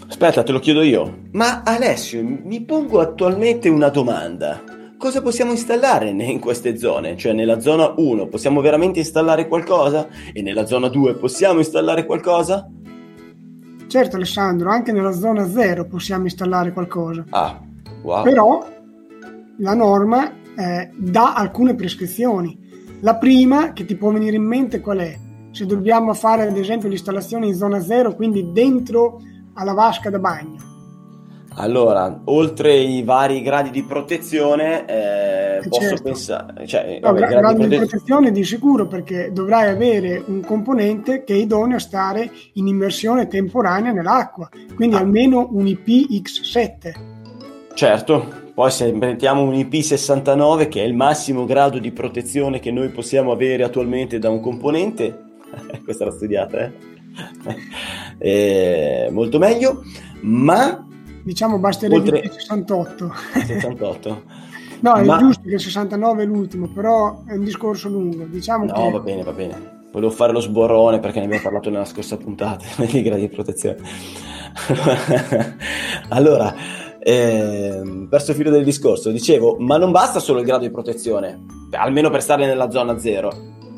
Aspetta, 0.07 0.43
te 0.43 0.51
lo 0.51 0.59
chiedo 0.59 0.81
io. 0.81 1.19
Ma 1.31 1.61
Alessio, 1.63 2.21
mi 2.21 2.61
pongo 2.63 2.99
attualmente 2.99 3.69
una 3.69 3.87
domanda. 3.87 4.61
Cosa 4.97 5.21
possiamo 5.21 5.51
installare 5.51 6.09
in 6.09 6.39
queste 6.39 6.77
zone? 6.77 7.15
Cioè 7.15 7.31
nella 7.31 7.61
zona 7.61 7.93
1 7.95 8.27
possiamo 8.27 8.59
veramente 8.59 8.99
installare 8.99 9.47
qualcosa? 9.47 10.07
E 10.33 10.41
nella 10.41 10.65
zona 10.65 10.89
2 10.89 11.15
possiamo 11.15 11.59
installare 11.59 12.05
qualcosa? 12.05 12.69
Certo 13.87 14.15
Alessandro, 14.17 14.69
anche 14.69 14.91
nella 14.91 15.13
zona 15.13 15.47
0 15.47 15.85
possiamo 15.85 16.25
installare 16.25 16.73
qualcosa. 16.73 17.23
Ah, 17.29 17.59
wow. 18.03 18.23
Però 18.23 18.67
la 19.57 19.73
norma 19.73 20.29
eh, 20.57 20.89
dà 20.93 21.33
alcune 21.33 21.73
prescrizioni. 21.73 22.60
La 23.03 23.15
prima 23.15 23.73
che 23.73 23.85
ti 23.85 23.95
può 23.95 24.11
venire 24.11 24.35
in 24.35 24.43
mente 24.43 24.79
qual 24.79 24.99
è? 24.99 25.17
Se 25.49 25.65
dobbiamo 25.65 26.13
fare 26.13 26.43
ad 26.47 26.55
esempio 26.55 26.87
l'installazione 26.87 27.47
in 27.47 27.55
zona 27.55 27.81
zero, 27.81 28.13
quindi 28.13 28.51
dentro 28.51 29.19
alla 29.55 29.73
vasca 29.73 30.11
da 30.11 30.19
bagno. 30.19 30.69
Allora, 31.55 32.21
oltre 32.25 32.75
i 32.75 33.03
vari 33.03 33.41
gradi 33.41 33.71
di 33.71 33.83
protezione, 33.83 34.85
eh, 34.85 35.57
eh 35.57 35.67
posso 35.67 35.81
certo. 35.81 36.03
pensare... 36.03 36.67
Cioè, 36.67 36.99
no, 37.01 37.11
vabbè, 37.11 37.19
gradi, 37.19 37.33
gradi 37.35 37.61
di, 37.61 37.67
prote... 37.75 37.85
protezione 37.87 38.31
di 38.31 38.43
sicuro 38.43 38.85
perché 38.85 39.31
dovrai 39.33 39.69
avere 39.69 40.23
un 40.27 40.41
componente 40.41 41.23
che 41.23 41.33
è 41.33 41.37
idoneo 41.37 41.77
a 41.77 41.79
stare 41.79 42.31
in 42.53 42.67
immersione 42.67 43.27
temporanea 43.27 43.91
nell'acqua, 43.91 44.47
quindi 44.75 44.95
ah. 44.95 44.99
almeno 44.99 45.49
un 45.51 45.65
IP-X7. 45.65 47.09
Certo, 47.73 48.40
poi 48.53 48.69
se 48.69 48.91
mettiamo 48.91 49.41
un 49.41 49.53
IP69 49.53 50.67
che 50.67 50.81
è 50.81 50.85
il 50.85 50.93
massimo 50.93 51.45
grado 51.45 51.79
di 51.79 51.91
protezione 51.91 52.59
che 52.59 52.71
noi 52.71 52.89
possiamo 52.89 53.31
avere 53.31 53.63
attualmente 53.63 54.19
da 54.19 54.29
un 54.29 54.41
componente, 54.41 55.23
questa 55.83 56.05
l'ho 56.05 56.11
studiata, 56.11 56.59
eh? 56.59 56.71
eh, 59.05 59.09
molto 59.11 59.37
meglio, 59.37 59.83
ma... 60.21 60.85
Diciamo 61.23 61.59
basterebbe 61.59 62.01
oltre... 62.01 62.19
il 62.19 62.31
68. 62.31 63.11
68. 63.45 64.23
no, 64.79 64.93
è 64.95 65.03
ma... 65.03 65.17
giusto 65.19 65.43
che 65.43 65.53
il 65.53 65.59
69 65.59 66.23
è 66.23 66.25
l'ultimo, 66.25 66.67
però 66.67 67.23
è 67.25 67.33
un 67.33 67.43
discorso 67.43 67.89
lungo. 67.89 68.25
Diciamo 68.25 68.65
no, 68.65 68.73
che... 68.73 68.91
va 68.91 68.99
bene, 68.99 69.23
va 69.23 69.31
bene. 69.31 69.79
Volevo 69.91 70.11
fare 70.11 70.31
lo 70.31 70.39
sborrone 70.39 70.99
perché 70.99 71.19
ne 71.19 71.25
abbiamo 71.25 71.43
parlato 71.43 71.69
nella 71.69 71.85
scorsa 71.85 72.17
puntata 72.17 72.65
dei 72.89 73.01
gradi 73.01 73.21
di 73.21 73.29
protezione. 73.29 73.77
allora, 76.09 76.55
eh, 77.03 78.05
perso 78.07 78.31
il 78.31 78.37
filo 78.37 78.51
del 78.51 78.63
discorso, 78.63 79.09
dicevo, 79.09 79.57
ma 79.59 79.77
non 79.77 79.91
basta 79.91 80.19
solo 80.19 80.39
il 80.39 80.45
grado 80.45 80.65
di 80.65 80.71
protezione, 80.71 81.45
almeno 81.71 82.09
per 82.09 82.21
stare 82.21 82.45
nella 82.45 82.69
zona 82.69 82.99
zero. 82.99 83.31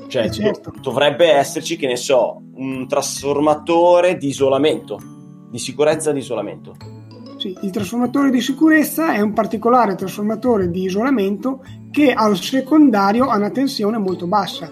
Cioè, 0.07 0.25
eh 0.25 0.31
certo. 0.31 0.73
dovrebbe 0.81 1.31
esserci, 1.31 1.77
che 1.77 1.87
ne 1.87 1.95
so, 1.95 2.41
un 2.55 2.85
trasformatore 2.87 4.17
di 4.17 4.27
isolamento, 4.27 4.99
di 5.49 5.57
sicurezza 5.57 6.11
di 6.11 6.19
isolamento. 6.19 6.75
Sì, 7.37 7.57
il 7.61 7.71
trasformatore 7.71 8.29
di 8.29 8.41
sicurezza 8.41 9.13
è 9.13 9.21
un 9.21 9.33
particolare 9.33 9.95
trasformatore 9.95 10.69
di 10.69 10.83
isolamento 10.83 11.63
che 11.91 12.13
al 12.13 12.37
secondario 12.37 13.25
ha 13.25 13.37
una 13.37 13.49
tensione 13.49 13.97
molto 13.97 14.27
bassa. 14.27 14.71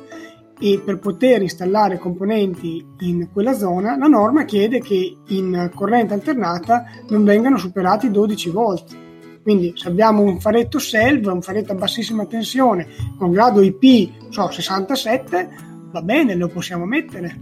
E 0.63 0.79
per 0.85 0.99
poter 0.99 1.41
installare 1.41 1.97
componenti 1.97 2.85
in 2.99 3.29
quella 3.33 3.53
zona 3.53 3.97
la 3.97 4.05
norma 4.05 4.45
chiede 4.45 4.79
che 4.79 5.17
in 5.29 5.71
corrente 5.73 6.13
alternata 6.13 6.85
non 7.09 7.23
vengano 7.23 7.57
superati 7.57 8.11
12 8.11 8.49
volt. 8.51 8.97
Quindi 9.41 9.73
se 9.75 9.87
abbiamo 9.87 10.21
un 10.21 10.39
faretto 10.39 10.77
SELV, 10.77 11.25
un 11.25 11.41
faretto 11.41 11.71
a 11.71 11.75
bassissima 11.75 12.27
tensione 12.27 12.85
con 13.17 13.31
grado 13.31 13.61
IP 13.61 14.29
so, 14.29 14.51
67, 14.51 15.49
va 15.91 16.01
bene, 16.03 16.35
lo 16.35 16.47
possiamo 16.47 16.85
mettere. 16.85 17.35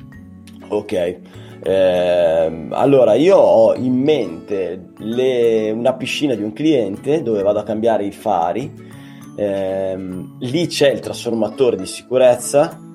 Ok. 0.69 1.17
Eh, 1.61 2.67
allora, 2.69 3.15
io 3.15 3.35
ho 3.35 3.75
in 3.75 3.95
mente 3.95 4.91
le, 4.99 5.71
una 5.71 5.93
piscina 5.95 6.35
di 6.35 6.43
un 6.43 6.53
cliente 6.53 7.21
dove 7.21 7.43
vado 7.43 7.59
a 7.59 7.63
cambiare 7.63 8.05
i 8.05 8.13
fari. 8.13 8.87
Eh, 9.35 9.97
lì 10.39 10.67
c'è 10.67 10.91
il 10.91 11.01
trasformatore 11.01 11.75
di 11.75 11.85
sicurezza 11.85 12.87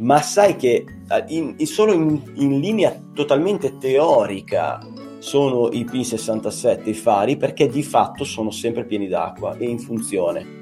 ma 0.00 0.20
sai 0.20 0.56
che 0.56 0.84
eh, 1.08 1.24
in, 1.28 1.54
in, 1.56 1.66
solo 1.66 1.92
in, 1.92 2.20
in, 2.34 2.58
linea 2.58 2.94
totalmente 3.14 3.76
teorica 3.78 4.80
sono 5.18 5.68
i 5.70 5.84
P67 5.84 6.88
i 6.88 6.94
fari 6.94 7.36
perché 7.36 7.68
di 7.68 7.82
fatto 7.82 8.24
sono 8.24 8.50
sempre 8.50 8.84
pieni 8.84 9.08
d'acqua 9.08 9.56
e 9.56 9.66
in 9.66 9.78
funzione. 9.78 10.58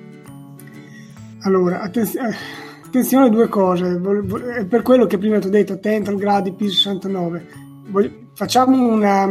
Allora, 1.43 1.81
attenzione, 1.81 2.35
attenzione 2.85 3.27
a 3.27 3.31
due 3.31 3.49
cose, 3.49 4.01
è 4.57 4.65
per 4.67 4.83
quello 4.83 5.07
che 5.07 5.19
prima 5.19 5.39
ti 5.39 5.47
ho 5.47 5.51
detto, 5.51 5.75
attento 5.75 6.11
al 6.11 6.17
grado 6.17 6.51
P69. 6.51 7.43
Facciamo 8.35 8.87
una, 8.87 9.25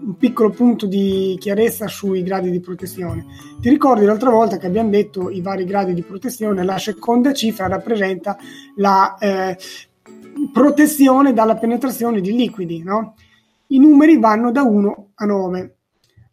un 0.00 0.16
piccolo 0.16 0.50
punto 0.50 0.86
di 0.86 1.36
chiarezza 1.38 1.88
sui 1.88 2.22
gradi 2.22 2.50
di 2.50 2.60
protezione. 2.60 3.26
Ti 3.60 3.68
ricordi 3.68 4.04
l'altra 4.04 4.30
volta 4.30 4.56
che 4.56 4.66
abbiamo 4.66 4.90
detto 4.90 5.30
i 5.30 5.40
vari 5.40 5.64
gradi 5.64 5.94
di 5.94 6.02
protezione? 6.02 6.64
La 6.64 6.78
seconda 6.78 7.32
cifra 7.32 7.66
rappresenta 7.66 8.36
la 8.76 9.16
eh, 9.18 9.56
protezione 10.52 11.32
dalla 11.32 11.56
penetrazione 11.56 12.20
di 12.20 12.32
liquidi, 12.32 12.82
no? 12.82 13.14
I 13.68 13.78
numeri 13.78 14.18
vanno 14.18 14.50
da 14.50 14.62
1 14.62 15.10
a 15.14 15.24
9. 15.24 15.76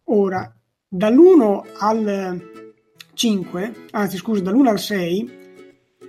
Ora, 0.06 0.56
dall'1 0.88 1.62
al 1.80 2.52
5, 3.14 3.74
anzi 3.92 4.18
scusa, 4.18 4.42
dall'1 4.42 4.68
al 4.68 4.80
6, 4.80 5.32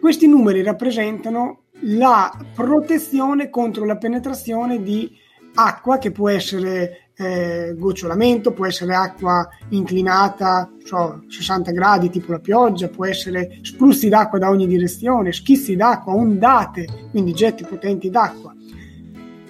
questi 0.01 0.29
numeri 0.29 0.63
rappresentano 0.63 1.63
la 1.81 2.31
protezione 2.55 3.51
contro 3.51 3.85
la 3.85 3.97
penetrazione 3.97 4.83
di 4.83 5.11
acqua 5.55 5.99
che 5.99 6.13
può 6.13 6.29
essere 6.29 7.06
eh, 7.17 7.75
gocciolamento, 7.77 8.53
può 8.53 8.67
essere 8.67 8.95
acqua 8.95 9.49
inclinata, 9.71 10.71
so, 10.85 11.23
60 11.27 11.71
gradi 11.73 12.11
tipo 12.11 12.33
la 12.33 12.39
pioggia, 12.39 12.89
può 12.89 13.07
essere 13.07 13.59
spruzzi 13.63 14.09
d'acqua 14.09 14.39
da 14.39 14.51
ogni 14.51 14.67
direzione, 14.67 15.33
schizzi 15.33 15.77
d'acqua, 15.77 16.15
ondate, 16.15 17.09
quindi 17.11 17.33
getti 17.33 17.65
potenti 17.65 18.11
d'acqua. 18.11 18.55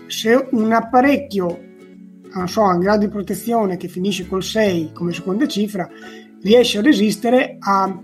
Se 0.06 0.49
un 0.52 0.73
apparecchio 0.73 1.64
non 2.37 2.49
so, 2.49 2.62
ha 2.62 2.75
un 2.75 2.80
grado 2.80 3.06
di 3.06 3.08
protezione 3.08 3.76
che 3.76 3.88
finisce 3.88 4.26
col 4.28 4.42
6 4.42 4.92
come 4.92 5.12
seconda 5.12 5.46
cifra, 5.49 5.88
riesce 6.42 6.78
a 6.78 6.82
resistere 6.82 7.56
a 7.58 7.99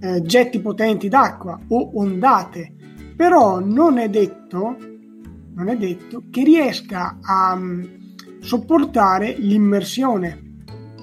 eh, 0.00 0.22
getti 0.22 0.60
potenti 0.60 1.08
d'acqua 1.08 1.60
o 1.68 1.90
ondate, 1.94 2.74
però 3.14 3.60
non 3.60 3.98
è 3.98 4.08
detto, 4.08 4.76
non 5.54 5.68
è 5.68 5.76
detto 5.76 6.24
che 6.30 6.42
riesca 6.42 7.18
a 7.20 7.58
sopportare 8.44 9.34
l'immersione. 9.38 10.42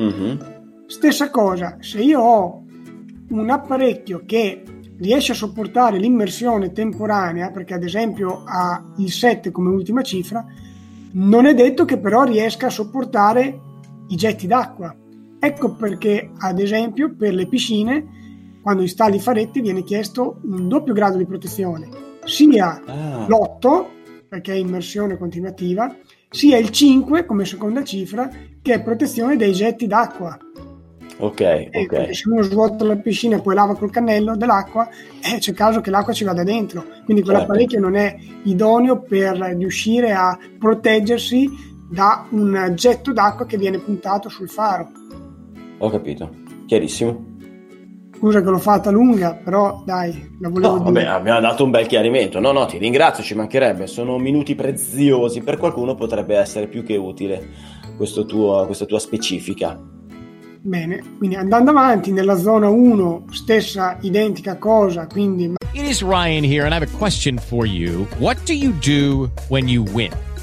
Mm-hmm. 0.02 0.38
Stessa 0.86 1.32
cosa, 1.32 1.78
se 1.80 2.02
io 2.02 2.22
ho 2.22 2.64
un 3.30 3.50
apparecchio 3.50 4.24
che 4.26 4.64
riesce 5.00 5.32
a 5.32 5.36
sopportare 5.36 5.98
l'immersione 5.98 6.72
temporanea, 6.72 7.50
perché 7.50 7.74
ad 7.74 7.84
esempio 7.84 8.44
ha 8.46 8.94
il 8.98 9.12
7 9.12 9.50
come 9.50 9.70
ultima 9.70 10.04
cifra, 10.04 10.46
non 11.14 11.48
è 11.48 11.56
detto 11.56 11.84
che 11.84 11.98
però 11.98 12.24
riesca 12.24 12.68
a 12.68 12.72
sopportare 12.72 13.60
i 14.10 14.16
getti 14.16 14.46
d'acqua. 14.46 14.96
Ecco 15.40 15.76
perché, 15.76 16.30
ad 16.38 16.60
esempio, 16.60 17.16
per 17.16 17.34
le 17.34 17.48
piscine, 17.48 18.60
quando 18.62 18.84
installi 18.84 19.16
i 19.16 19.20
faretti 19.20 19.62
viene 19.62 19.84
chiesto 19.84 20.40
un 20.44 20.68
doppio 20.68 20.94
grado 20.94 21.18
di 21.18 21.26
protezione, 21.26 21.90
sia 22.24 22.80
ah. 22.86 23.26
l'8, 23.28 23.86
perché 24.30 24.54
è 24.54 24.58
immersione 24.58 25.18
continuativa, 25.18 25.94
sia 26.34 26.58
il 26.58 26.70
5 26.70 27.26
come 27.26 27.44
seconda 27.44 27.84
cifra 27.84 28.30
che 28.62 28.74
è 28.74 28.82
protezione 28.82 29.36
dai 29.36 29.52
getti 29.52 29.86
d'acqua. 29.86 30.38
Ok, 31.18 31.42
eh, 31.42 31.70
ok. 31.74 32.16
Se 32.16 32.30
uno 32.30 32.42
svuota 32.42 32.86
la 32.86 32.96
piscina 32.96 33.36
e 33.36 33.42
poi 33.42 33.54
lava 33.54 33.76
col 33.76 33.92
cannello 33.92 34.36
dell'acqua, 34.36 34.88
eh, 34.90 35.38
c'è 35.38 35.54
caso 35.54 35.82
che 35.82 35.92
l'acqua 35.92 36.14
ci 36.14 36.24
vada 36.24 36.44
dentro. 36.44 36.86
Quindi 37.04 37.22
quell'apparecchio 37.22 37.80
certo. 37.80 37.86
non 37.86 37.96
è 37.96 38.16
idoneo 38.44 39.02
per 39.02 39.38
riuscire 39.58 40.14
a 40.14 40.38
proteggersi 40.58 41.50
da 41.90 42.26
un 42.30 42.72
getto 42.76 43.12
d'acqua 43.12 43.46
che 43.46 43.58
viene 43.58 43.80
puntato 43.80 44.30
sul 44.30 44.50
faro. 44.50 44.90
Ho 45.80 45.90
capito, 45.90 46.34
chiarissimo. 46.66 47.31
Scusa 48.22 48.44
che 48.44 48.52
l'ho 48.52 48.60
fatta 48.60 48.92
lunga, 48.92 49.34
però 49.34 49.82
dai, 49.84 50.38
la 50.40 50.50
volevo 50.50 50.78
no, 50.78 50.92
dire. 50.92 51.06
Vabbè, 51.06 51.06
abbiamo 51.08 51.40
dato 51.40 51.64
un 51.64 51.72
bel 51.72 51.88
chiarimento. 51.88 52.40
No, 52.40 52.52
no, 52.52 52.68
ti 52.68 52.78
ringrazio, 52.78 53.24
ci 53.24 53.34
mancherebbe. 53.34 53.88
Sono 53.88 54.20
minuti 54.20 54.54
preziosi. 54.54 55.42
Per 55.42 55.58
qualcuno 55.58 55.96
potrebbe 55.96 56.36
essere 56.36 56.68
più 56.68 56.84
che 56.84 56.98
utile 56.98 57.50
tuo, 58.28 58.66
questa 58.68 58.86
tua 58.86 59.00
specifica. 59.00 59.76
Bene, 60.62 61.02
quindi 61.18 61.36
andando 61.36 61.72
avanti 61.72 62.12
nella 62.12 62.38
zona 62.38 62.70
1, 62.70 63.26
stessa 63.32 63.98
identica 64.02 64.60
cosa, 64.60 65.08
quindi... 65.08 65.56
It 65.74 65.90
is 65.90 66.04
Ryan 66.04 66.44
here 66.44 66.66
and 66.66 66.74
I 66.74 66.76
have 66.76 66.88
a 66.88 66.98
question 67.00 67.40
for 67.40 67.66
you. 67.66 68.06
What 68.20 68.38
do 68.46 68.54
you 68.54 68.72
do 68.82 69.32
when 69.48 69.68
you 69.68 69.84
win? 69.96 70.12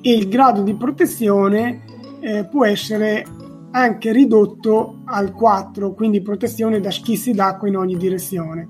e 0.00 0.12
il 0.12 0.28
grado 0.28 0.62
di 0.62 0.74
protezione 0.74 1.84
eh, 2.20 2.46
può 2.46 2.64
essere 2.64 3.24
anche 3.70 4.12
ridotto 4.12 5.00
al 5.04 5.32
4, 5.32 5.92
quindi 5.92 6.22
protezione 6.22 6.80
da 6.80 6.90
schizzi 6.90 7.32
d'acqua 7.32 7.68
in 7.68 7.76
ogni 7.76 7.96
direzione. 7.96 8.68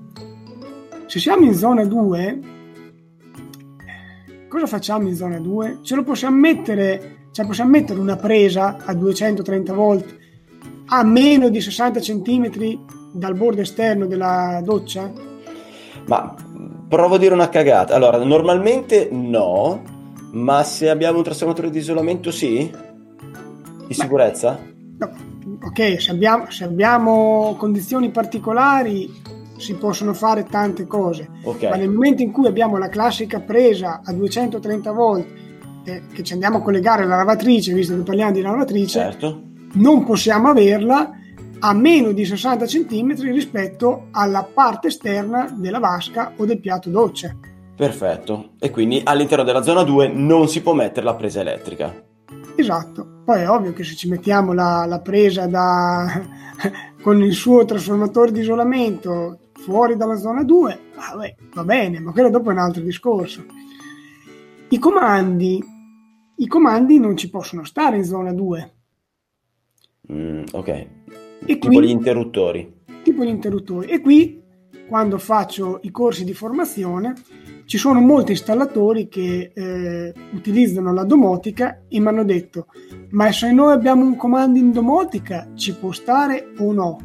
Se 1.05 1.19
siamo 1.19 1.45
in 1.45 1.55
zona 1.55 1.85
2, 1.85 2.39
cosa 4.47 4.67
facciamo 4.67 5.07
in 5.07 5.15
zona 5.15 5.39
2? 5.39 5.79
Ce 5.81 5.95
lo 5.95 6.03
possiamo 6.03 6.37
mettere, 6.37 7.27
cioè 7.31 7.45
possiamo 7.45 7.71
mettere 7.71 7.99
una 7.99 8.15
presa 8.15 8.77
a 8.83 8.93
230 8.93 9.73
volt 9.73 10.17
a 10.91 11.03
meno 11.03 11.49
di 11.49 11.61
60 11.61 11.99
cm 11.99 12.79
dal 13.13 13.35
bordo 13.35 13.61
esterno 13.61 14.05
della 14.05 14.61
doccia? 14.63 15.11
Ma 16.07 16.33
provo 16.87 17.15
a 17.15 17.17
dire 17.17 17.33
una 17.33 17.49
cagata. 17.49 17.95
Allora, 17.95 18.23
normalmente 18.23 19.09
no, 19.11 19.98
ma 20.31 20.63
se 20.63 20.89
abbiamo 20.89 21.17
un 21.17 21.23
trasformatore 21.23 21.69
di 21.69 21.79
isolamento, 21.79 22.31
sì? 22.31 22.71
Di 23.87 23.93
sicurezza? 23.93 24.59
No. 24.97 25.27
Ok, 25.63 26.01
se 26.01 26.11
abbiamo, 26.11 26.49
se 26.49 26.63
abbiamo, 26.63 27.55
condizioni 27.57 28.11
particolari 28.11 29.11
si 29.57 29.73
possono 29.75 30.13
fare 30.13 30.45
tante 30.45 30.87
cose, 30.87 31.27
okay. 31.43 31.69
ma 31.69 31.75
nel 31.75 31.89
momento 31.89 32.21
in 32.21 32.31
cui 32.31 32.47
abbiamo 32.47 32.77
la 32.77 32.87
classica 32.87 33.41
presa 33.41 34.01
a 34.03 34.13
230 34.13 34.91
volt 34.91 35.25
eh, 35.83 36.03
che 36.13 36.23
ci 36.23 36.33
andiamo 36.33 36.57
a 36.57 36.61
collegare 36.61 37.03
alla 37.03 37.17
lavatrice, 37.17 37.73
visto 37.73 37.95
che 37.95 38.03
parliamo 38.03 38.31
di 38.31 38.41
lavatrice, 38.41 38.99
certo. 38.99 39.41
non 39.73 40.05
possiamo 40.05 40.49
averla 40.49 41.11
a 41.59 41.73
meno 41.73 42.11
di 42.13 42.23
60 42.23 42.65
cm 42.65 43.15
rispetto 43.33 44.07
alla 44.11 44.43
parte 44.43 44.87
esterna 44.87 45.53
della 45.57 45.79
vasca 45.79 46.33
o 46.37 46.45
del 46.45 46.59
piatto 46.59 46.89
doccia. 46.89 47.35
Perfetto. 47.79 48.55
E 48.59 48.71
quindi 48.71 48.99
all'interno 49.05 49.45
della 49.45 49.61
zona 49.61 49.83
2 49.83 50.09
non 50.09 50.49
si 50.49 50.61
può 50.61 50.73
mettere 50.73 51.05
la 51.05 51.15
presa 51.15 51.39
elettrica. 51.39 52.07
Esatto. 52.57 53.21
Poi 53.23 53.39
è 53.39 53.49
ovvio 53.49 53.71
che 53.71 53.85
se 53.85 53.95
ci 53.95 54.09
mettiamo 54.09 54.51
la, 54.51 54.83
la 54.85 54.99
presa 54.99 55.47
da, 55.47 56.21
con 57.01 57.23
il 57.23 57.31
suo 57.31 57.63
trasformatore 57.63 58.33
di 58.33 58.41
isolamento 58.41 59.51
fuori 59.53 59.95
dalla 59.95 60.17
zona 60.17 60.43
2, 60.43 60.79
vabbè, 60.93 61.35
va 61.53 61.63
bene, 61.63 62.01
ma 62.01 62.11
quello 62.11 62.29
dopo 62.29 62.49
è 62.49 62.51
un 62.51 62.59
altro 62.59 62.81
discorso. 62.81 63.45
I 64.67 64.77
comandi, 64.77 65.63
i 66.35 66.47
comandi 66.47 66.99
non 66.99 67.15
ci 67.15 67.29
possono 67.29 67.63
stare 67.63 67.95
in 67.95 68.03
zona 68.03 68.33
2. 68.33 68.73
Mm, 70.11 70.43
ok. 70.51 70.67
E 70.67 70.87
tipo 71.45 71.67
qui, 71.67 71.87
gli 71.87 71.91
interruttori. 71.91 72.81
Tipo 73.03 73.23
gli 73.23 73.29
interruttori. 73.29 73.87
E 73.87 74.01
qui 74.01 74.43
quando 74.89 75.17
faccio 75.17 75.79
i 75.83 75.91
corsi 75.91 76.25
di 76.25 76.33
formazione 76.33 77.13
ci 77.69 77.77
sono 77.77 77.99
molti 78.01 78.31
installatori 78.31 79.07
che 79.07 79.51
eh, 79.53 80.11
utilizzano 80.33 80.91
la 80.91 81.03
domotica 81.03 81.83
e 81.87 81.99
mi 81.99 82.07
hanno 82.07 82.23
detto 82.23 82.65
ma 83.11 83.31
se 83.31 83.51
noi 83.51 83.73
abbiamo 83.73 84.03
un 84.03 84.15
comando 84.15 84.57
in 84.57 84.71
domotica 84.71 85.51
ci 85.53 85.75
può 85.75 85.91
stare 85.91 86.51
o 86.57 86.73
no? 86.73 86.97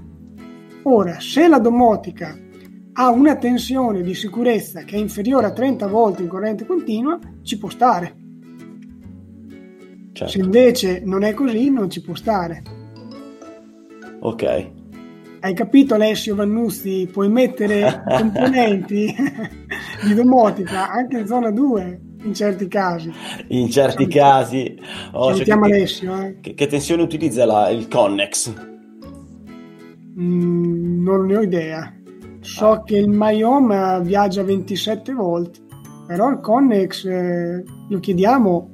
Ora, 0.85 1.21
se 1.21 1.49
la 1.49 1.59
domotica 1.59 2.35
ha 2.95 3.11
una 3.11 3.37
tensione 3.37 4.01
di 4.01 4.15
sicurezza 4.15 4.85
che 4.85 4.97
è 4.97 4.99
inferiore 4.99 5.49
a 5.49 5.53
30 5.53 5.87
volte 5.87 6.23
in 6.23 6.29
corrente 6.29 6.65
continua, 6.65 7.19
ci 7.43 7.59
può 7.59 7.69
stare. 7.69 8.17
Certo. 10.13 10.33
Se 10.33 10.39
invece 10.39 11.03
non 11.05 11.25
è 11.25 11.35
così, 11.35 11.69
non 11.69 11.91
ci 11.91 12.01
può 12.01 12.15
stare. 12.15 12.63
Ok. 14.21 14.71
Hai 15.41 15.53
capito 15.53 15.93
Alessio 15.93 16.35
Vannuzzi? 16.35 17.07
Puoi 17.13 17.29
mettere 17.29 18.03
componenti 18.09 19.15
di 20.05 20.15
domotica 20.15 20.91
anche 20.91 21.19
in 21.19 21.27
zona 21.27 21.51
2 21.51 22.01
in 22.25 22.35
certi 22.35 22.69
casi. 22.69 23.13
In 23.49 23.71
certi 23.71 24.11
Salutiamo. 24.11 24.31
casi. 24.31 24.79
Oh, 25.13 25.35
cioè, 25.35 25.51
Alessio. 25.51 26.21
Eh. 26.23 26.41
Che, 26.41 26.55
che, 26.55 26.67
tensione 26.67 27.03
utilizza 27.03 27.45
la, 27.45 27.69
il 27.69 27.89
Connex? 27.89 28.53
Mm, 30.19 31.03
non 31.03 31.27
ne 31.27 31.37
ho 31.37 31.43
idea. 31.43 31.93
So 32.41 32.71
ah. 32.71 32.83
che 32.83 32.97
il 32.97 33.09
Myome 33.09 34.01
viaggia 34.03 34.41
a 34.41 34.45
27 34.45 35.13
volt, 35.13 35.63
però 36.07 36.31
il 36.31 36.41
Connex 36.41 37.05
eh, 37.05 37.65
lo 37.89 38.01
chiediamo 38.01 38.74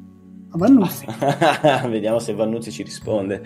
a 0.51 0.57
Vannuzzi. 0.57 1.07
Vediamo 1.89 2.19
se 2.19 2.35
Vannuzzi 2.35 2.71
ci 2.71 2.83
risponde 2.83 3.43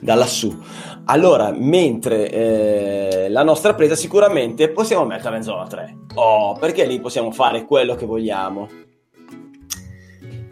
da 0.00 0.14
lassù. 0.14 0.56
Allora, 1.04 1.52
mentre 1.52 2.30
eh, 2.30 3.28
la 3.28 3.42
nostra 3.42 3.74
presa 3.74 3.94
sicuramente 3.94 4.70
possiamo 4.70 5.04
metterla 5.04 5.36
in 5.36 5.42
zona 5.42 5.66
3. 5.66 5.96
Oh, 6.14 6.54
perché 6.54 6.86
lì 6.86 7.00
possiamo 7.00 7.30
fare 7.30 7.64
quello 7.64 7.94
che 7.94 8.06
vogliamo. 8.06 8.68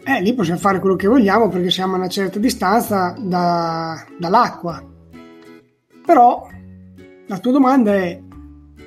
Eh, 0.03 0.21
lì 0.21 0.33
possiamo 0.33 0.59
fare 0.59 0.79
quello 0.79 0.95
che 0.95 1.07
vogliamo 1.07 1.47
perché 1.49 1.69
siamo 1.69 1.93
a 1.93 1.97
una 1.97 2.09
certa 2.09 2.39
distanza 2.39 3.15
da, 3.17 4.05
dall'acqua. 4.17 4.83
Però 6.05 6.47
la 7.27 7.37
tua 7.37 7.51
domanda 7.51 7.93
è, 7.93 8.19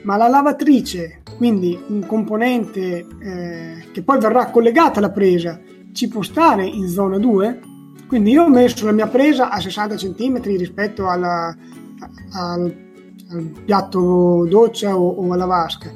ma 0.02 0.16
la 0.16 0.28
lavatrice, 0.28 1.22
quindi 1.36 1.80
un 1.88 2.04
componente 2.06 3.06
eh, 3.22 3.88
che 3.92 4.02
poi 4.02 4.18
verrà 4.18 4.50
collegata 4.50 4.98
alla 4.98 5.10
presa, 5.10 5.58
ci 5.94 6.08
può 6.08 6.22
stare 6.22 6.66
in 6.66 6.88
zona 6.88 7.18
2? 7.18 7.60
Quindi 8.06 8.32
io 8.32 8.42
ho 8.42 8.50
messo 8.50 8.84
la 8.84 8.92
mia 8.92 9.06
presa 9.06 9.48
a 9.48 9.60
60 9.60 9.94
cm 9.94 10.42
rispetto 10.42 11.08
alla, 11.08 11.56
al, 12.32 12.76
al, 13.30 13.52
piatto 13.64 14.46
doccia 14.48 14.98
o, 14.98 15.08
o, 15.08 15.32
alla 15.32 15.46
vasca. 15.46 15.90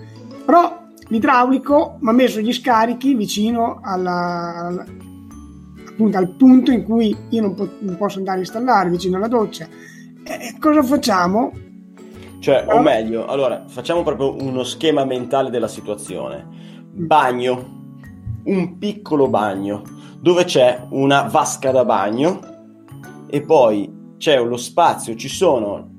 Però 0.45 0.87
l'idraulico 1.09 1.99
mi 2.01 2.09
ha 2.09 2.13
messo 2.13 2.41
gli 2.41 2.53
scarichi 2.53 3.15
vicino 3.15 3.81
alla, 3.83 4.55
alla, 4.67 4.85
appunto, 5.89 6.17
al 6.17 6.31
punto 6.31 6.71
in 6.71 6.85
cui 6.85 7.15
io 7.31 7.41
non, 7.43 7.55
po- 7.55 7.69
non, 7.81 7.97
posso 7.97 8.19
andare 8.19 8.39
a 8.39 8.41
installare 8.41 8.91
vicino 8.91 9.17
alla 9.17 9.29
doccia. 9.29 9.67
E 10.23 10.57
cosa 10.61 10.83
facciamo? 10.83 11.53
Cioè, 12.39 12.67
o 12.69 12.81
meglio, 12.81 13.27
allora 13.27 13.65
facciamo 13.67 14.05
proprio 14.05 14.37
uno 14.41 14.63
schema 14.63 15.05
mentale 15.05 15.51
della 15.51 15.67
situazione. 15.67 16.47
Bagno, 16.93 17.78
un 18.49 18.79
piccolo 18.79 19.29
bagno 19.29 19.83
dove 20.21 20.45
c'è 20.45 20.87
una 20.91 21.23
vasca 21.23 21.71
da 21.71 21.85
bagno 21.85 22.41
e 23.31 23.41
poi 23.43 24.15
c'è 24.19 24.43
lo 24.43 24.57
spazio, 24.57 25.15
ci 25.15 25.29
sono 25.29 25.97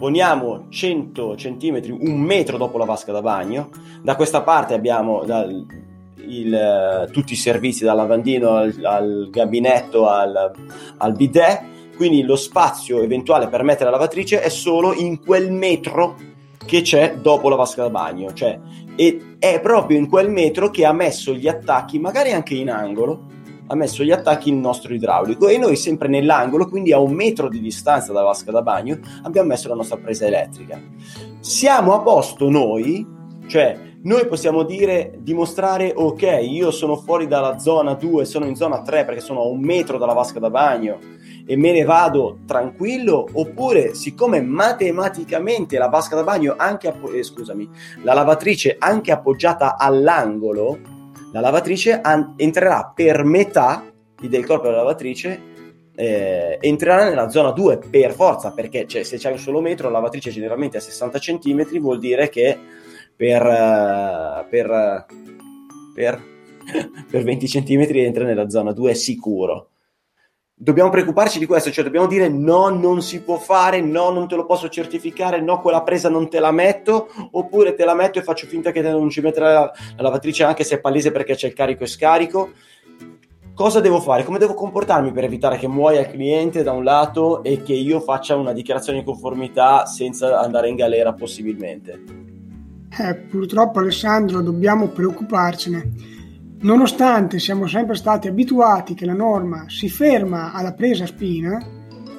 poniamo 0.00 0.68
100 0.70 1.36
centimetri, 1.36 1.92
un 1.92 2.18
metro 2.18 2.56
dopo 2.56 2.78
la 2.78 2.86
vasca 2.86 3.12
da 3.12 3.20
bagno. 3.20 3.68
Da 4.02 4.16
questa 4.16 4.40
parte 4.40 4.72
abbiamo 4.72 5.24
dal, 5.24 5.66
il, 6.26 7.08
tutti 7.12 7.34
i 7.34 7.36
servizi, 7.36 7.84
dal 7.84 7.96
lavandino 7.96 8.56
al, 8.56 8.74
al 8.82 9.28
gabinetto 9.30 10.08
al, 10.08 10.52
al, 10.96 11.12
bidet. 11.12 11.62
Quindi 11.96 12.22
lo 12.22 12.36
spazio 12.36 13.02
eventuale 13.02 13.48
per 13.48 13.62
mettere 13.62 13.90
la 13.90 13.96
lavatrice 13.96 14.40
è 14.40 14.48
solo 14.48 14.94
in 14.94 15.22
quel 15.22 15.52
metro 15.52 16.16
che 16.64 16.80
c'è 16.80 17.16
dopo 17.20 17.50
la 17.50 17.56
vasca 17.56 17.82
da 17.82 17.90
bagno, 17.90 18.32
cioè 18.32 18.58
e 18.96 19.29
è 19.40 19.58
proprio 19.60 19.98
in 19.98 20.06
quel 20.06 20.30
metro 20.30 20.70
che 20.70 20.84
ha 20.84 20.92
messo 20.92 21.34
gli 21.34 21.48
attacchi, 21.48 21.98
magari 21.98 22.30
anche 22.30 22.54
in 22.54 22.70
angolo, 22.70 23.24
ha 23.66 23.74
messo 23.74 24.04
gli 24.04 24.10
attacchi 24.10 24.50
il 24.50 24.56
nostro 24.56 24.92
idraulico 24.92 25.48
e 25.48 25.56
noi 25.56 25.76
sempre 25.76 26.08
nell'angolo, 26.08 26.68
quindi 26.68 26.92
a 26.92 26.98
un 26.98 27.12
metro 27.12 27.48
di 27.48 27.58
distanza 27.58 28.12
dalla 28.12 28.26
vasca 28.26 28.50
da 28.50 28.60
bagno, 28.60 28.98
abbiamo 29.22 29.48
messo 29.48 29.68
la 29.68 29.76
nostra 29.76 29.96
presa 29.96 30.26
elettrica. 30.26 30.78
Siamo 31.40 31.94
a 31.94 32.00
posto 32.00 32.50
noi, 32.50 33.06
cioè 33.46 33.78
noi 34.02 34.26
possiamo 34.26 34.62
dire, 34.62 35.18
dimostrare, 35.20 35.92
ok, 35.96 36.40
io 36.42 36.70
sono 36.70 36.96
fuori 36.96 37.26
dalla 37.26 37.58
zona 37.58 37.94
2, 37.94 38.26
sono 38.26 38.44
in 38.44 38.56
zona 38.56 38.82
3 38.82 39.06
perché 39.06 39.20
sono 39.20 39.40
a 39.40 39.46
un 39.46 39.60
metro 39.60 39.96
dalla 39.96 40.12
vasca 40.12 40.38
da 40.38 40.50
bagno 40.50 40.98
e 41.50 41.56
me 41.56 41.72
ne 41.72 41.82
vado 41.82 42.38
tranquillo 42.46 43.26
oppure 43.32 43.92
siccome 43.96 44.40
matematicamente 44.40 45.78
la 45.78 45.88
vasca 45.88 46.14
da 46.14 46.22
bagno 46.22 46.54
anche 46.56 46.86
appo- 46.86 47.10
eh, 47.10 47.24
scusami 47.24 47.68
la 48.04 48.14
lavatrice 48.14 48.76
anche 48.78 49.10
appoggiata 49.10 49.76
all'angolo 49.76 50.78
la 51.32 51.40
lavatrice 51.40 52.00
an- 52.00 52.34
entrerà 52.36 52.92
per 52.94 53.24
metà 53.24 53.84
del 54.20 54.46
corpo 54.46 54.66
della 54.66 54.76
lavatrice 54.76 55.42
eh, 55.96 56.56
entrerà 56.60 57.08
nella 57.08 57.28
zona 57.28 57.50
2 57.50 57.78
per 57.90 58.12
forza 58.12 58.52
perché 58.52 58.86
cioè, 58.86 59.02
se 59.02 59.16
c'è 59.16 59.32
un 59.32 59.38
solo 59.38 59.60
metro 59.60 59.88
la 59.88 59.94
lavatrice 59.94 60.30
generalmente 60.30 60.76
a 60.76 60.80
60 60.80 61.18
cm 61.18 61.80
vuol 61.80 61.98
dire 61.98 62.28
che 62.28 62.56
per, 63.16 63.42
uh, 63.42 64.48
per, 64.48 65.06
per, 65.96 66.22
per 67.10 67.22
20 67.24 67.46
cm 67.48 67.88
entra 67.96 68.22
nella 68.22 68.48
zona 68.48 68.70
2 68.70 68.94
sicuro 68.94 69.70
dobbiamo 70.62 70.90
preoccuparci 70.90 71.38
di 71.38 71.46
questo, 71.46 71.70
cioè 71.70 71.82
dobbiamo 71.82 72.06
dire 72.06 72.28
no, 72.28 72.68
non 72.68 73.00
si 73.00 73.22
può 73.22 73.38
fare, 73.38 73.80
no, 73.80 74.10
non 74.10 74.28
te 74.28 74.36
lo 74.36 74.44
posso 74.44 74.68
certificare, 74.68 75.40
no, 75.40 75.58
quella 75.58 75.82
presa 75.82 76.10
non 76.10 76.28
te 76.28 76.38
la 76.38 76.52
metto, 76.52 77.08
oppure 77.30 77.74
te 77.74 77.86
la 77.86 77.94
metto 77.94 78.18
e 78.18 78.22
faccio 78.22 78.46
finta 78.46 78.70
che 78.70 78.82
non 78.82 79.08
ci 79.08 79.22
metterà 79.22 79.52
la, 79.52 79.72
la 79.96 80.02
lavatrice 80.02 80.44
anche 80.44 80.62
se 80.62 80.74
è 80.74 80.80
palese 80.80 81.12
perché 81.12 81.34
c'è 81.34 81.46
il 81.46 81.54
carico 81.54 81.84
e 81.84 81.86
scarico. 81.86 82.50
Cosa 83.54 83.80
devo 83.80 84.00
fare? 84.00 84.22
Come 84.22 84.38
devo 84.38 84.52
comportarmi 84.52 85.12
per 85.12 85.24
evitare 85.24 85.56
che 85.56 85.66
muoia 85.66 86.00
il 86.00 86.08
cliente 86.08 86.62
da 86.62 86.72
un 86.72 86.84
lato 86.84 87.42
e 87.42 87.62
che 87.62 87.72
io 87.72 88.00
faccia 88.00 88.36
una 88.36 88.52
dichiarazione 88.52 88.98
di 88.98 89.04
conformità 89.04 89.86
senza 89.86 90.40
andare 90.40 90.68
in 90.68 90.76
galera 90.76 91.14
possibilmente? 91.14 92.02
Eh, 92.98 93.14
purtroppo 93.14 93.78
Alessandro 93.78 94.42
dobbiamo 94.42 94.88
preoccuparcene 94.88 96.18
Nonostante 96.62 97.38
siamo 97.38 97.66
sempre 97.66 97.96
stati 97.96 98.28
abituati 98.28 98.92
che 98.94 99.06
la 99.06 99.14
norma 99.14 99.64
si 99.68 99.88
ferma 99.88 100.52
alla 100.52 100.74
presa 100.74 101.06
spina, 101.06 101.58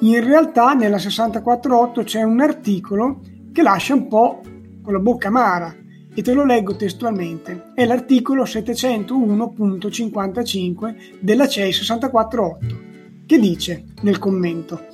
in 0.00 0.24
realtà 0.24 0.72
nella 0.72 0.98
648 0.98 2.02
c'è 2.02 2.22
un 2.22 2.40
articolo 2.40 3.20
che 3.52 3.62
lascia 3.62 3.94
un 3.94 4.08
po' 4.08 4.40
con 4.82 4.92
la 4.92 4.98
bocca 4.98 5.28
amara 5.28 5.72
e 6.12 6.22
te 6.22 6.32
lo 6.32 6.44
leggo 6.44 6.74
testualmente. 6.74 7.70
È 7.74 7.86
l'articolo 7.86 8.42
701.55 8.42 11.20
della 11.20 11.46
CEI 11.46 11.72
648 11.72 12.90
che 13.24 13.38
dice 13.38 13.84
nel 14.02 14.18
commento 14.18 14.86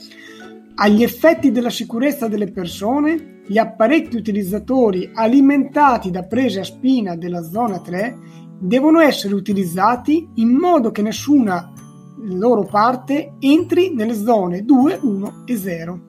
agli 0.80 1.02
effetti 1.02 1.50
della 1.50 1.70
sicurezza 1.70 2.28
delle 2.28 2.52
persone, 2.52 3.40
gli 3.48 3.58
apparecchi 3.58 4.14
utilizzatori 4.14 5.10
alimentati 5.12 6.12
da 6.12 6.22
prese 6.22 6.60
a 6.60 6.64
spina 6.64 7.16
della 7.16 7.42
zona 7.42 7.80
3 7.80 8.16
devono 8.58 9.00
essere 9.00 9.34
utilizzati 9.34 10.28
in 10.34 10.50
modo 10.50 10.90
che 10.90 11.02
nessuna 11.02 11.72
loro 12.20 12.64
parte 12.64 13.34
entri 13.38 13.94
nelle 13.94 14.14
zone 14.14 14.64
2, 14.64 14.98
1 15.02 15.42
e 15.46 15.56
0. 15.56 16.00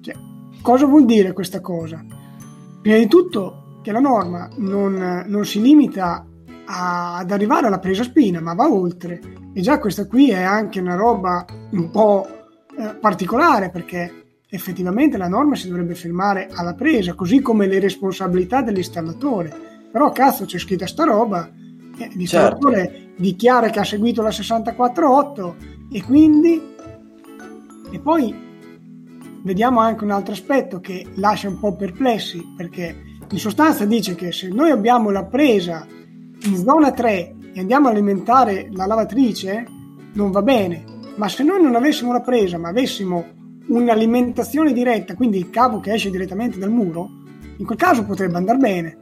Cioè, 0.00 0.14
cosa 0.60 0.86
vuol 0.86 1.04
dire 1.04 1.32
questa 1.32 1.60
cosa? 1.60 2.04
Prima 2.82 2.98
di 2.98 3.06
tutto 3.06 3.80
che 3.82 3.92
la 3.92 4.00
norma 4.00 4.48
non, 4.56 5.24
non 5.26 5.44
si 5.44 5.60
limita 5.60 6.26
a, 6.66 7.16
ad 7.18 7.30
arrivare 7.30 7.66
alla 7.66 7.78
presa 7.78 8.02
spina, 8.02 8.40
ma 8.40 8.54
va 8.54 8.70
oltre. 8.70 9.20
E 9.52 9.60
già 9.60 9.78
questa 9.78 10.06
qui 10.06 10.30
è 10.30 10.42
anche 10.42 10.80
una 10.80 10.96
roba 10.96 11.44
un 11.70 11.90
po' 11.90 12.26
eh, 12.76 12.96
particolare 12.96 13.70
perché 13.70 14.22
effettivamente 14.48 15.16
la 15.16 15.28
norma 15.28 15.54
si 15.54 15.68
dovrebbe 15.68 15.94
fermare 15.94 16.48
alla 16.52 16.74
presa, 16.74 17.14
così 17.14 17.40
come 17.40 17.66
le 17.66 17.78
responsabilità 17.78 18.62
dell'installatore. 18.62 19.72
Però 19.92 20.10
cazzo 20.10 20.44
c'è 20.44 20.58
scritta 20.58 20.86
sta 20.86 21.04
roba 21.04 21.48
eh, 21.98 22.10
l'installatore 22.14 22.76
certo. 22.76 23.22
dichiara 23.22 23.70
che 23.70 23.80
ha 23.80 23.84
seguito 23.84 24.22
la 24.22 24.30
648 24.30 25.56
e 25.92 26.02
quindi 26.02 26.72
e 27.90 27.98
poi 28.00 28.34
vediamo 29.42 29.80
anche 29.80 30.04
un 30.04 30.10
altro 30.10 30.32
aspetto 30.32 30.80
che 30.80 31.06
lascia 31.14 31.48
un 31.48 31.58
po' 31.58 31.74
perplessi 31.76 32.42
perché 32.56 32.96
in 33.30 33.38
sostanza 33.38 33.84
dice 33.84 34.14
che 34.14 34.32
se 34.32 34.48
noi 34.48 34.70
abbiamo 34.70 35.10
la 35.10 35.24
presa 35.24 35.86
in 35.88 36.56
zona 36.56 36.90
3 36.90 37.34
e 37.52 37.60
andiamo 37.60 37.88
a 37.88 37.90
alimentare 37.90 38.68
la 38.72 38.86
lavatrice 38.86 39.66
non 40.14 40.30
va 40.30 40.42
bene 40.42 40.84
ma 41.16 41.28
se 41.28 41.42
noi 41.44 41.62
non 41.62 41.74
avessimo 41.74 42.12
la 42.12 42.20
presa 42.20 42.58
ma 42.58 42.68
avessimo 42.68 43.24
un'alimentazione 43.66 44.72
diretta 44.72 45.14
quindi 45.14 45.38
il 45.38 45.50
cavo 45.50 45.80
che 45.80 45.92
esce 45.92 46.10
direttamente 46.10 46.58
dal 46.58 46.70
muro 46.70 47.22
In 47.56 47.66
quel 47.66 47.78
caso 47.78 48.04
potrebbe 48.04 48.36
andare 48.36 48.58
bene. 48.58 48.96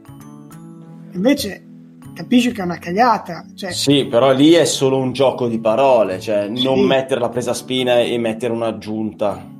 Invece 1.13 1.72
capisci 2.13 2.51
che 2.51 2.61
è 2.61 2.65
una 2.65 2.77
cagata. 2.77 3.45
Cioè... 3.53 3.71
Sì, 3.71 4.05
però 4.05 4.31
lì 4.31 4.51
è 4.51 4.65
solo 4.65 4.97
un 4.97 5.11
gioco 5.11 5.47
di 5.47 5.59
parole, 5.59 6.19
cioè 6.19 6.49
sì. 6.53 6.63
non 6.63 6.81
mettere 6.81 7.19
la 7.19 7.29
presa 7.29 7.53
spina 7.53 7.99
e 7.99 8.17
mettere 8.17 8.53
un'aggiunta, 8.53 9.51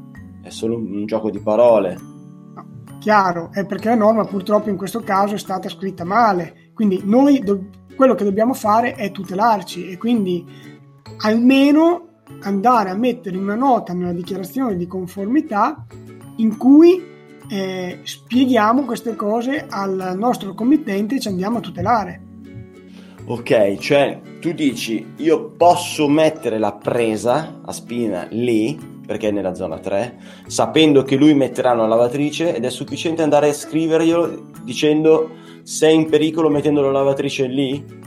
è 0.41 0.49
solo 0.49 0.77
un, 0.77 0.95
un 0.95 1.05
gioco 1.05 1.29
di 1.29 1.39
parole. 1.39 1.97
No, 2.55 2.65
chiaro, 2.99 3.49
è 3.51 3.65
perché 3.65 3.89
la 3.89 3.95
norma 3.95 4.25
purtroppo 4.25 4.69
in 4.69 4.77
questo 4.77 5.01
caso 5.01 5.35
è 5.35 5.39
stata 5.39 5.69
scritta 5.69 6.03
male, 6.03 6.71
quindi 6.73 7.01
noi 7.03 7.39
do- 7.39 7.69
quello 7.95 8.15
che 8.15 8.23
dobbiamo 8.23 8.53
fare 8.53 8.93
è 8.93 9.11
tutelarci 9.11 9.89
e 9.89 9.97
quindi 9.97 10.45
almeno 11.19 12.07
andare 12.41 12.89
a 12.89 12.95
mettere 12.95 13.37
una 13.37 13.55
nota 13.55 13.93
nella 13.93 14.13
dichiarazione 14.13 14.75
di 14.75 14.87
conformità 14.87 15.85
in 16.37 16.57
cui 16.57 17.11
eh, 17.49 17.99
spieghiamo 18.01 18.83
queste 18.85 19.15
cose 19.15 19.65
al 19.69 20.15
nostro 20.17 20.53
committente 20.53 21.15
e 21.15 21.19
ci 21.19 21.27
andiamo 21.27 21.57
a 21.57 21.61
tutelare. 21.61 22.21
Ok, 23.25 23.77
cioè 23.77 24.19
tu 24.41 24.51
dici 24.51 25.13
io 25.17 25.51
posso 25.51 26.09
mettere 26.09 26.59
la 26.59 26.73
presa 26.73 27.61
a 27.63 27.71
spina 27.71 28.27
lì, 28.31 28.77
perché 29.05 29.29
è 29.29 29.31
nella 29.31 29.53
zona 29.53 29.79
3, 29.79 30.17
sapendo 30.47 31.03
che 31.03 31.15
lui 31.15 31.33
metterà 31.33 31.71
una 31.71 31.87
lavatrice 31.87 32.53
ed 32.53 32.65
è 32.65 32.69
sufficiente 32.69 33.21
andare 33.21 33.49
a 33.49 33.53
scriverglielo 33.53 34.51
dicendo 34.63 35.29
sei 35.63 35.95
in 35.95 36.09
pericolo 36.09 36.49
mettendo 36.49 36.81
la 36.81 36.91
lavatrice 36.91 37.47
lì? 37.47 38.01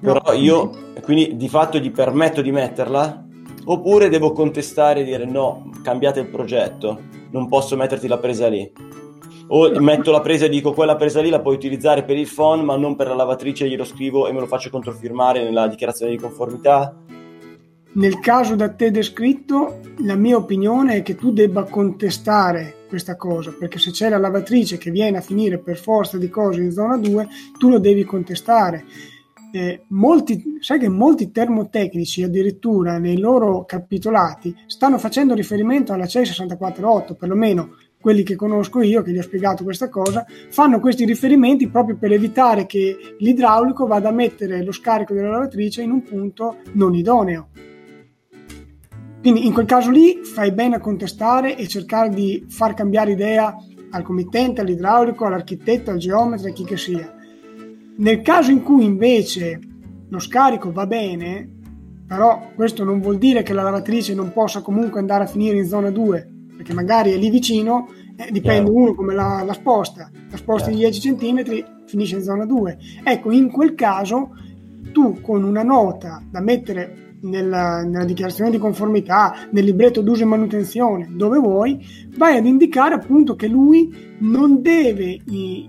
No, 0.00 0.12
Però 0.12 0.32
io, 0.32 0.70
quindi 1.02 1.36
di 1.36 1.48
fatto 1.50 1.78
gli 1.78 1.90
permetto 1.90 2.40
di 2.40 2.52
metterla? 2.52 3.26
Oppure 3.66 4.08
devo 4.08 4.32
contestare 4.32 5.00
e 5.00 5.04
dire 5.04 5.26
no, 5.26 5.70
cambiate 5.82 6.20
il 6.20 6.28
progetto, 6.28 7.00
non 7.32 7.48
posso 7.48 7.76
metterti 7.76 8.08
la 8.08 8.18
presa 8.18 8.48
lì? 8.48 8.72
O 9.48 9.80
metto 9.80 10.10
la 10.10 10.20
presa 10.20 10.46
e 10.46 10.48
dico 10.48 10.72
quella 10.72 10.96
presa 10.96 11.20
lì 11.20 11.30
la 11.30 11.40
puoi 11.40 11.54
utilizzare 11.54 12.04
per 12.04 12.16
il 12.16 12.26
phone 12.26 12.62
ma 12.62 12.76
non 12.76 12.96
per 12.96 13.08
la 13.08 13.14
lavatrice 13.14 13.68
glielo 13.68 13.84
scrivo 13.84 14.26
e 14.26 14.32
me 14.32 14.40
lo 14.40 14.46
faccio 14.46 14.70
controfirmare 14.70 15.44
nella 15.44 15.68
dichiarazione 15.68 16.12
di 16.12 16.18
conformità. 16.18 16.94
Nel 17.92 18.18
caso 18.20 18.56
da 18.56 18.68
te 18.74 18.90
descritto 18.90 19.80
la 20.04 20.16
mia 20.16 20.36
opinione 20.36 20.96
è 20.96 21.02
che 21.02 21.14
tu 21.14 21.32
debba 21.32 21.64
contestare 21.64 22.84
questa 22.88 23.16
cosa 23.16 23.54
perché 23.58 23.78
se 23.78 23.90
c'è 23.90 24.08
la 24.08 24.18
lavatrice 24.18 24.76
che 24.76 24.90
viene 24.90 25.16
a 25.16 25.22
finire 25.22 25.58
per 25.58 25.78
forza 25.78 26.18
di 26.18 26.28
cose 26.28 26.60
in 26.60 26.72
zona 26.72 26.98
2 26.98 27.28
tu 27.58 27.70
lo 27.70 27.78
devi 27.78 28.04
contestare. 28.04 28.84
Eh, 29.52 29.84
molti, 29.88 30.58
sai 30.60 30.78
che 30.78 30.88
molti 30.88 31.30
termotecnici 31.30 32.22
addirittura 32.22 32.98
nei 32.98 33.18
loro 33.18 33.64
capitolati 33.64 34.54
stanno 34.66 34.98
facendo 34.98 35.32
riferimento 35.32 35.92
alla 35.94 36.06
CEI 36.06 36.26
648 36.26 37.14
perlomeno 37.14 37.76
quelli 38.06 38.22
che 38.22 38.36
conosco 38.36 38.82
io, 38.82 39.02
che 39.02 39.10
gli 39.10 39.18
ho 39.18 39.22
spiegato 39.22 39.64
questa 39.64 39.88
cosa, 39.88 40.24
fanno 40.50 40.78
questi 40.78 41.04
riferimenti 41.04 41.66
proprio 41.66 41.96
per 41.96 42.12
evitare 42.12 42.64
che 42.64 42.96
l'idraulico 43.18 43.84
vada 43.88 44.10
a 44.10 44.12
mettere 44.12 44.62
lo 44.62 44.70
scarico 44.70 45.12
della 45.12 45.30
lavatrice 45.30 45.82
in 45.82 45.90
un 45.90 46.04
punto 46.04 46.58
non 46.74 46.94
idoneo. 46.94 47.48
Quindi 49.20 49.44
in 49.44 49.52
quel 49.52 49.66
caso 49.66 49.90
lì 49.90 50.20
fai 50.22 50.52
bene 50.52 50.76
a 50.76 50.78
contestare 50.78 51.56
e 51.56 51.66
cercare 51.66 52.10
di 52.10 52.46
far 52.48 52.74
cambiare 52.74 53.10
idea 53.10 53.52
al 53.90 54.04
committente, 54.04 54.60
all'idraulico, 54.60 55.24
all'architetto, 55.24 55.90
al 55.90 55.98
geometra, 55.98 56.50
chi 56.50 56.62
che 56.62 56.76
sia. 56.76 57.12
Nel 57.96 58.22
caso 58.22 58.52
in 58.52 58.62
cui 58.62 58.84
invece 58.84 59.58
lo 60.08 60.20
scarico 60.20 60.70
va 60.70 60.86
bene, 60.86 61.50
però 62.06 62.52
questo 62.54 62.84
non 62.84 63.00
vuol 63.00 63.18
dire 63.18 63.42
che 63.42 63.52
la 63.52 63.64
lavatrice 63.64 64.14
non 64.14 64.32
possa 64.32 64.62
comunque 64.62 65.00
andare 65.00 65.24
a 65.24 65.26
finire 65.26 65.56
in 65.56 65.66
zona 65.66 65.90
2, 65.90 66.34
perché 66.56 66.72
magari 66.72 67.12
è 67.12 67.16
lì 67.16 67.30
vicino, 67.30 67.88
eh, 68.16 68.30
dipende 68.30 68.70
uno 68.70 68.94
come 68.94 69.14
la, 69.14 69.42
la, 69.44 69.52
sposta, 69.52 70.10
la 70.30 70.36
sposta 70.36 70.70
di 70.70 70.76
10 70.76 71.14
cm 71.14 71.64
finisce 71.86 72.16
in 72.16 72.22
zona 72.22 72.44
2. 72.44 72.78
Ecco, 73.04 73.30
in 73.30 73.50
quel 73.50 73.74
caso 73.74 74.30
tu 74.92 75.20
con 75.20 75.44
una 75.44 75.62
nota 75.62 76.22
da 76.30 76.40
mettere 76.40 77.14
nella, 77.22 77.82
nella, 77.82 78.04
dichiarazione 78.04 78.50
di 78.50 78.58
conformità, 78.58 79.34
nel 79.50 79.64
libretto 79.64 80.00
d'uso 80.00 80.22
e 80.22 80.26
manutenzione, 80.26 81.08
dove 81.10 81.38
vuoi, 81.38 81.78
vai 82.16 82.36
ad 82.36 82.46
indicare 82.46 82.94
appunto 82.94 83.34
che 83.34 83.48
lui 83.48 84.16
non 84.20 84.62
deve 84.62 85.18
i, 85.26 85.68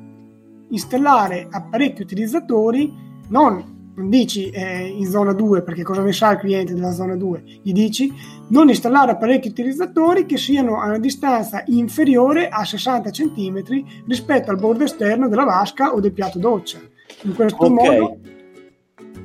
installare 0.69 1.47
apparecchi 1.50 2.02
utilizzatori 2.02 2.93
non 3.30 3.76
non 3.98 4.10
dici 4.10 4.50
eh, 4.50 4.88
in 4.88 5.10
zona 5.10 5.34
2 5.34 5.64
perché 5.64 5.84
cosa 5.84 6.02
ne 6.02 6.14
sa 6.14 6.32
il 6.32 6.38
cliente 6.38 6.74
della 6.74 6.92
zona 6.92 7.16
2, 7.16 7.44
gli 7.64 7.72
dici 7.74 8.14
non 8.50 8.70
installare 8.70 9.12
apparecchi 9.12 9.50
utilizzatori 9.50 10.26
che 10.26 10.38
siano 10.38 10.80
a 10.80 10.86
una 10.86 11.00
distanza 11.00 11.64
inferiore 11.68 12.48
a 12.48 12.64
60 12.64 13.10
cm 13.10 13.64
rispetto 14.08 14.52
al 14.52 14.58
bordo 14.58 14.84
esterno 14.84 15.28
della 15.28 15.46
vasca 15.46 15.94
o 15.94 16.00
del 16.00 16.14
piatto 16.14 16.38
doccia. 16.38 16.80
In 17.24 17.34
questo 17.34 17.66
okay. 17.66 17.98
modo 18.00 18.18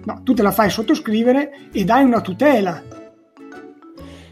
no, 0.04 0.20
tu 0.24 0.32
te 0.32 0.42
la 0.42 0.52
fai 0.52 0.70
sottoscrivere 0.70 1.68
e 1.70 1.84
dai 1.84 2.04
una 2.04 2.22
tutela. 2.22 2.82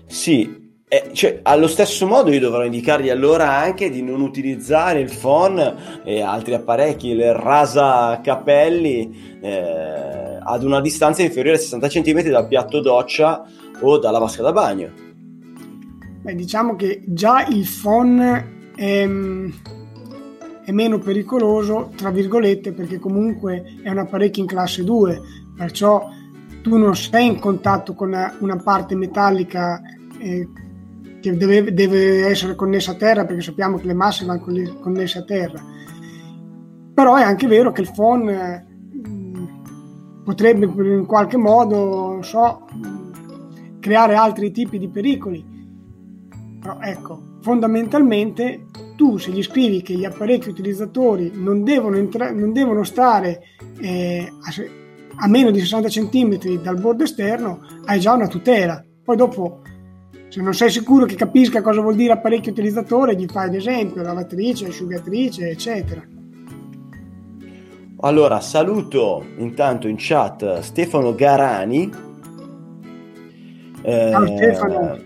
Sì, 0.06 0.58
eh, 0.88 1.10
cioè, 1.12 1.38
allo 1.42 1.68
stesso 1.68 2.04
modo 2.06 2.32
io 2.32 2.40
dovrò 2.40 2.64
indicargli 2.64 3.10
allora 3.10 3.52
anche 3.58 3.90
di 3.90 4.02
non 4.02 4.22
utilizzare 4.22 4.98
il 4.98 5.14
phone 5.14 6.02
e 6.02 6.20
altri 6.20 6.54
apparecchi, 6.54 7.10
il 7.10 7.32
rasa 7.32 8.20
capelli 8.20 9.38
eh, 9.40 10.29
ad 10.42 10.64
una 10.64 10.80
distanza 10.80 11.22
inferiore 11.22 11.56
a 11.56 11.60
60 11.60 11.88
cm 11.88 12.22
dal 12.30 12.48
piatto 12.48 12.80
doccia 12.80 13.44
o 13.80 13.98
dalla 13.98 14.18
vasca 14.18 14.42
da 14.42 14.52
bagno. 14.52 14.90
Beh, 16.22 16.34
diciamo 16.34 16.76
che 16.76 17.02
già 17.06 17.46
il 17.46 17.66
phone 17.66 18.72
è, 18.74 19.08
è 20.64 20.72
meno 20.72 20.98
pericoloso, 20.98 21.90
tra 21.96 22.10
virgolette, 22.10 22.72
perché 22.72 22.98
comunque 22.98 23.78
è 23.82 23.90
un 23.90 23.98
apparecchio 23.98 24.42
in 24.42 24.48
classe 24.48 24.84
2, 24.84 25.20
perciò 25.56 26.08
tu 26.62 26.76
non 26.76 26.94
sei 26.94 27.26
in 27.26 27.38
contatto 27.38 27.94
con 27.94 28.14
una, 28.40 28.56
parte 28.56 28.94
metallica 28.94 29.80
eh, 30.18 30.48
che 31.20 31.36
deve, 31.36 31.72
deve, 31.72 32.26
essere 32.26 32.54
connessa 32.54 32.92
a 32.92 32.96
terra 32.96 33.24
perché 33.24 33.42
sappiamo 33.42 33.78
che 33.78 33.86
le 33.86 33.94
masse 33.94 34.24
vanno 34.24 34.44
connesse 34.80 35.18
a 35.18 35.24
terra. 35.24 35.62
Però 36.92 37.16
è 37.16 37.22
anche 37.22 37.46
vero 37.46 37.72
che 37.72 37.80
il 37.80 37.90
phone 37.94 38.32
eh, 38.32 38.69
potrebbe 40.30 40.66
in 40.66 41.06
qualche 41.06 41.36
modo, 41.36 42.20
so, 42.22 42.64
creare 43.80 44.14
altri 44.14 44.52
tipi 44.52 44.78
di 44.78 44.88
pericoli. 44.88 45.44
Però 46.60 46.78
ecco, 46.80 47.20
fondamentalmente 47.40 48.66
tu 48.94 49.16
se 49.18 49.32
gli 49.32 49.42
scrivi 49.42 49.82
che 49.82 49.94
gli 49.94 50.04
apparecchi 50.04 50.50
utilizzatori 50.50 51.32
non 51.34 51.64
devono, 51.64 51.96
entra- 51.96 52.30
non 52.30 52.52
devono 52.52 52.84
stare 52.84 53.40
eh, 53.80 54.30
a, 54.30 55.24
a 55.24 55.26
meno 55.26 55.50
di 55.50 55.58
60 55.58 55.88
cm 55.88 56.62
dal 56.62 56.80
bordo 56.80 57.02
esterno, 57.02 57.62
hai 57.86 57.98
già 57.98 58.12
una 58.12 58.28
tutela. 58.28 58.84
Poi 59.02 59.16
dopo 59.16 59.62
se 60.28 60.40
non 60.40 60.54
sei 60.54 60.70
sicuro 60.70 61.06
che 61.06 61.16
capisca 61.16 61.60
cosa 61.60 61.80
vuol 61.80 61.96
dire 61.96 62.12
apparecchio 62.12 62.52
utilizzatore, 62.52 63.16
gli 63.16 63.26
fai 63.26 63.48
ad 63.48 63.54
esempio 63.54 64.02
lavatrice, 64.02 64.68
asciugatrice, 64.68 65.48
eccetera. 65.48 66.06
Allora, 68.02 68.40
saluto 68.40 69.22
intanto 69.36 69.86
in 69.86 69.96
chat 69.98 70.60
Stefano 70.60 71.14
Garani. 71.14 71.90
Eh, 73.82 74.08
Ciao 74.10 74.26
Stefano. 74.26 74.98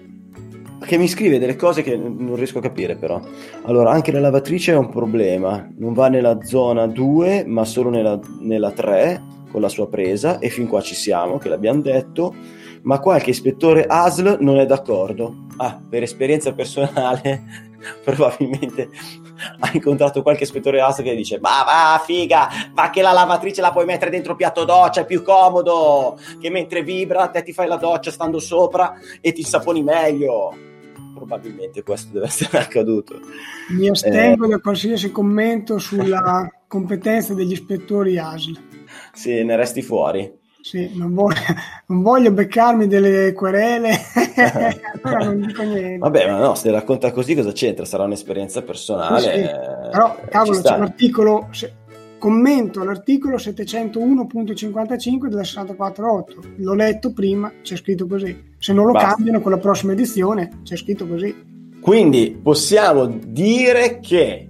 Che 0.78 0.98
mi 0.98 1.09
scrive 1.09 1.40
delle 1.40 1.57
cose 1.57 1.83
che 1.83 1.96
non 1.96 2.37
riesco 2.37 2.59
a 2.59 2.62
capire 2.62 2.94
però. 2.94 3.20
Allora, 3.62 3.90
anche 3.90 4.12
la 4.12 4.20
lavatrice 4.20 4.72
è 4.72 4.76
un 4.76 4.90
problema. 4.90 5.68
Non 5.76 5.92
va 5.92 6.09
nella 6.09 6.40
zona 6.42 6.87
2, 6.87 7.44
ma 7.46 7.64
solo 7.64 7.90
nella, 7.90 8.20
nella 8.40 8.70
3 8.70 9.22
con 9.50 9.61
la 9.61 9.68
sua 9.68 9.88
presa 9.88 10.38
e 10.38 10.48
fin 10.48 10.68
qua 10.68 10.80
ci 10.80 10.94
siamo, 10.94 11.38
che 11.38 11.48
l'abbiamo 11.48 11.80
detto 11.80 12.35
ma 12.85 12.98
qualche 13.00 13.30
ispettore 13.30 13.85
ASL 13.87 14.38
non 14.40 14.59
è 14.59 14.66
d'accordo. 14.66 15.46
Ah, 15.57 15.80
per 15.88 16.02
esperienza 16.02 16.52
personale, 16.52 17.72
probabilmente 18.03 18.88
ha 19.61 19.70
incontrato 19.73 20.23
qualche 20.23 20.44
ispettore 20.44 20.81
ASL 20.81 21.03
che 21.03 21.14
dice 21.14 21.38
ma 21.40 21.62
va 21.64 22.03
figa, 22.05 22.49
ma 22.75 22.90
che 22.90 23.03
la 23.03 23.12
lavatrice 23.12 23.61
la 23.61 23.73
puoi 23.73 23.85
mettere 23.85 24.11
dentro 24.11 24.37
piatto 24.37 24.64
doccia, 24.64 25.03
è 25.03 25.07
più 25.07 25.23
comodo, 25.23 26.18
che 26.40 26.51
mentre 26.51 26.83
vibra 26.83 27.29
te 27.29 27.42
ti 27.42 27.53
fai 27.53 27.68
la 27.68 27.77
doccia 27.77 28.11
stando 28.11 28.38
sopra 28.38 28.94
e 29.20 29.33
ti 29.33 29.42
saponi 29.42 29.83
meglio. 29.83 30.57
Probabilmente 31.14 31.83
questo 31.83 32.12
deve 32.12 32.27
essere 32.27 32.59
accaduto. 32.62 33.20
Mi 33.70 33.88
astengo 33.88 34.47
eh, 34.47 34.49
da 34.49 34.59
qualsiasi 34.59 35.11
commento 35.11 35.79
sulla 35.79 36.49
competenza 36.66 37.35
degli 37.35 37.53
ispettori 37.53 38.18
ASL. 38.18 38.59
Sì, 39.12 39.44
ne 39.44 39.57
resti 39.57 39.83
fuori. 39.83 40.42
Sì, 40.64 40.92
non 40.94 41.12
voglio, 41.12 41.40
non 41.88 42.00
voglio, 42.00 42.33
beccarmi 42.33 42.87
delle 42.87 43.35
querele, 43.35 43.98
allora 45.03 45.24
non 45.27 45.46
dico 45.46 45.62
niente. 45.62 45.98
Vabbè, 45.98 46.27
ma 46.31 46.38
no, 46.38 46.55
se 46.55 46.70
racconta 46.70 47.12
così 47.12 47.35
cosa 47.35 47.53
c'entra? 47.53 47.85
Sarà 47.85 48.05
un'esperienza 48.05 48.62
personale. 48.62 49.20
Sì, 49.20 49.29
sì. 49.29 49.42
Però, 49.92 50.18
cavolo, 50.31 50.62
c'è 50.62 50.79
l'articolo, 50.79 51.50
commento 52.16 52.83
l'articolo 52.83 53.37
701.55 53.37 55.27
della 55.27 55.44
648. 55.44 56.42
L'ho 56.57 56.74
letto 56.74 57.12
prima, 57.12 57.53
c'è 57.61 57.77
scritto 57.77 58.07
così. 58.07 58.53
Se 58.57 58.72
non 58.72 58.87
lo 58.87 58.92
Basta. 58.92 59.16
cambiano 59.16 59.42
con 59.42 59.50
la 59.50 59.59
prossima 59.59 59.92
edizione, 59.92 60.61
c'è 60.62 60.77
scritto 60.77 61.07
così. 61.07 61.53
Quindi 61.79 62.40
possiamo 62.42 63.05
dire 63.05 64.00
che 64.00 64.48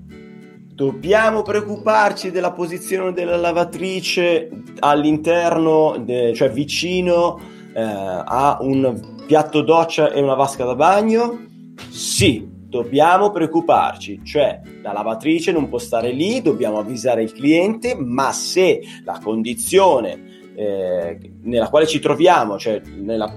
Dobbiamo 0.74 1.42
preoccuparci 1.42 2.32
della 2.32 2.50
posizione 2.50 3.12
della 3.12 3.36
lavatrice 3.36 4.50
all'interno, 4.80 6.02
de, 6.04 6.34
cioè 6.34 6.50
vicino 6.50 7.38
eh, 7.72 7.80
a 7.80 8.58
un 8.60 9.22
piatto 9.24 9.62
doccia 9.62 10.10
e 10.10 10.20
una 10.20 10.34
vasca 10.34 10.64
da 10.64 10.74
bagno? 10.74 11.46
Sì, 11.90 12.44
dobbiamo 12.50 13.30
preoccuparci, 13.30 14.24
cioè 14.24 14.62
la 14.82 14.90
lavatrice 14.90 15.52
non 15.52 15.68
può 15.68 15.78
stare 15.78 16.10
lì, 16.10 16.42
dobbiamo 16.42 16.80
avvisare 16.80 17.22
il 17.22 17.32
cliente, 17.32 17.94
ma 17.94 18.32
se 18.32 18.80
la 19.04 19.20
condizione 19.22 20.50
eh, 20.56 21.34
nella 21.42 21.68
quale 21.68 21.86
ci 21.86 22.00
troviamo, 22.00 22.58
cioè 22.58 22.82
nella, 22.84 23.32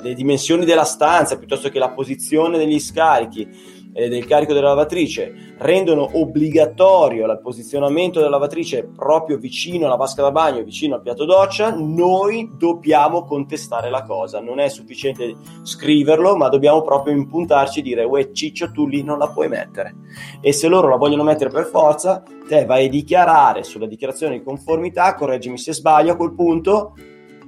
le 0.00 0.14
dimensioni 0.14 0.64
della 0.64 0.84
stanza 0.84 1.36
piuttosto 1.36 1.68
che 1.68 1.80
la 1.80 1.90
posizione 1.90 2.58
degli 2.58 2.78
scarichi, 2.78 3.48
eh, 3.92 4.08
del 4.08 4.26
carico 4.26 4.52
della 4.52 4.68
lavatrice 4.68 5.54
rendono 5.58 6.08
obbligatorio 6.12 7.26
il 7.26 7.40
posizionamento 7.42 8.18
della 8.18 8.30
lavatrice 8.30 8.88
proprio 8.94 9.36
vicino 9.36 9.86
alla 9.86 9.96
vasca 9.96 10.22
da 10.22 10.30
bagno, 10.30 10.62
vicino 10.62 10.94
al 10.94 11.02
piatto 11.02 11.24
doccia, 11.24 11.74
noi 11.74 12.50
dobbiamo 12.56 13.24
contestare 13.24 13.90
la 13.90 14.02
cosa. 14.02 14.40
Non 14.40 14.58
è 14.58 14.68
sufficiente 14.68 15.36
scriverlo, 15.62 16.36
ma 16.36 16.48
dobbiamo 16.48 16.82
proprio 16.82 17.14
impuntarci 17.14 17.80
e 17.80 17.82
dire, 17.82 18.04
uè 18.04 18.32
ciccio, 18.32 18.70
tu 18.70 18.86
lì 18.86 19.02
non 19.02 19.18
la 19.18 19.28
puoi 19.28 19.48
mettere. 19.48 19.94
E 20.40 20.52
se 20.52 20.68
loro 20.68 20.88
la 20.88 20.96
vogliono 20.96 21.22
mettere 21.22 21.50
per 21.50 21.66
forza, 21.66 22.22
te 22.48 22.64
vai 22.64 22.86
a 22.86 22.90
dichiarare 22.90 23.62
sulla 23.62 23.86
dichiarazione 23.86 24.38
di 24.38 24.44
conformità, 24.44 25.14
correggimi 25.14 25.58
se 25.58 25.72
sbaglio 25.72 26.12
a 26.12 26.16
quel 26.16 26.34
punto, 26.34 26.94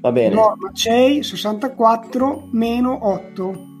va 0.00 0.12
bene. 0.12 0.34
Norma 0.34 0.70
CEI 0.72 1.22
64 1.22 2.48
meno 2.52 2.98
8 3.06 3.74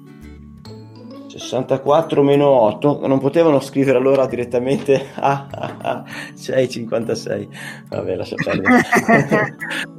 64 1.26 2.22
meno 2.22 2.46
8 2.48 3.06
non 3.06 3.18
potevano 3.18 3.60
scrivere 3.60 3.98
allora 3.98 4.26
direttamente 4.26 5.08
a 5.14 5.46
ah, 5.50 5.76
ah, 5.82 6.04
56 6.66 7.48
vabbè 7.88 8.16
lascia 8.16 8.36
perdere. 8.36 8.84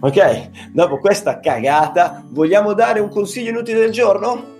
Ok 0.00 0.70
dopo 0.72 0.98
questa 0.98 1.38
cagata 1.38 2.24
vogliamo 2.28 2.72
dare 2.74 3.00
un 3.00 3.08
consiglio 3.08 3.50
inutile 3.50 3.78
del 3.78 3.92
giorno? 3.92 4.52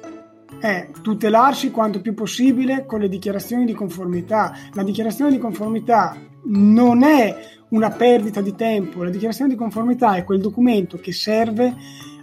è 0.61 0.89
tutelarsi 1.03 1.71
quanto 1.71 2.01
più 2.01 2.15
possibile 2.15 2.87
con 2.87 3.01
le 3.01 3.09
dichiarazioni 3.09 3.67
di 3.67 3.75
conformità. 3.75 4.57
La 4.73 4.83
dichiarazione 4.83 5.31
di 5.31 5.39
conformità 5.39 6.17
non 6.45 7.03
è 7.03 7.53
una 7.71 7.91
perdita 7.91 8.41
di 8.41 8.55
tempo, 8.55 9.03
la 9.03 9.11
dichiarazione 9.11 9.51
di 9.51 9.57
conformità 9.57 10.15
è 10.15 10.25
quel 10.25 10.41
documento 10.41 10.99
che 10.99 11.13
serve 11.13 11.75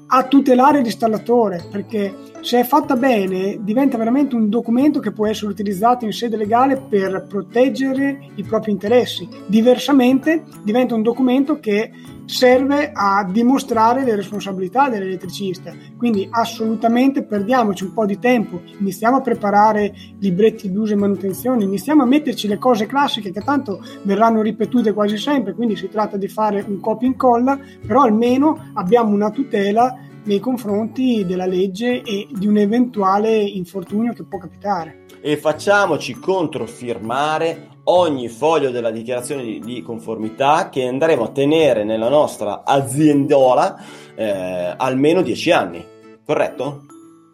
a 0.08 0.24
tutelare 0.24 0.82
l'installatore 0.82 1.68
perché 1.70 2.14
se 2.42 2.60
è 2.60 2.64
fatta 2.64 2.96
bene 2.96 3.60
diventa 3.62 3.98
veramente 3.98 4.36
un 4.36 4.50
documento 4.50 5.00
che 5.00 5.12
può 5.12 5.28
essere 5.28 5.52
utilizzato 5.52 6.06
in 6.06 6.12
sede 6.12 6.38
legale 6.38 6.76
per 6.78 7.26
proteggere 7.30 8.32
i 8.36 8.44
propri 8.44 8.72
interessi. 8.72 9.28
Diversamente 9.46 10.44
diventa 10.64 10.96
un 10.96 11.04
documento 11.04 11.60
che 11.60 11.92
serve 12.26 12.92
a 12.94 13.28
dimostrare 13.30 14.04
le 14.04 14.16
responsabilità 14.16 14.90
dell'elettricista. 14.90 15.74
Quindi 15.98 16.28
assolutamente 16.32 17.24
perdiamoci 17.24 17.84
un 17.84 17.94
po' 17.94 18.06
di 18.06 18.18
tempo, 18.18 18.62
iniziamo 18.80 19.18
a 19.18 19.22
preparare 19.22 19.94
libretti 20.20 20.72
d'uso 20.72 20.94
e 20.94 20.98
manutenzione, 20.98 21.64
iniziamo 21.64 22.04
a 22.04 22.08
metterci 22.08 22.48
le 22.48 22.58
cose 22.58 22.86
classiche 22.86 23.32
che 23.32 23.42
tanto 23.42 23.84
verranno 24.04 24.42
ripetute 24.42 24.94
quasi 24.94 25.18
sempre, 25.18 25.54
quindi 25.54 25.76
si 25.76 25.90
tratta 25.90 26.18
di 26.18 26.28
fare 26.28 26.64
un 26.66 26.80
copia 26.80 27.08
e 27.08 27.12
incolla, 27.12 27.60
però 27.86 28.02
almeno 28.02 28.72
abbiamo 28.74 29.14
una 29.14 29.30
tutela 29.30 30.10
nei 30.24 30.40
confronti 30.40 31.26
della 31.26 31.46
legge 31.46 32.02
e 32.02 32.28
di 32.32 32.48
un 32.48 32.58
eventuale 32.58 33.36
infortunio 33.38 34.14
che 34.14 34.24
può 34.24 34.38
capitare. 34.40 35.06
E 35.22 35.38
facciamoci 35.38 36.14
controfirmare 36.14 37.70
ogni 37.86 38.28
foglio 38.28 38.70
della 38.70 38.92
dichiarazione 38.92 39.44
di, 39.44 39.60
di 39.60 39.82
conformità 39.82 40.70
che 40.70 40.86
andremo 40.86 41.26
a 41.26 41.32
tenere 41.32 41.84
nella 41.84 42.10
nostra 42.10 42.64
aziendola 42.64 43.84
eh, 44.16 44.76
almeno 44.78 45.22
10 45.22 45.52
anni, 45.52 45.86
corretto? 46.26 46.86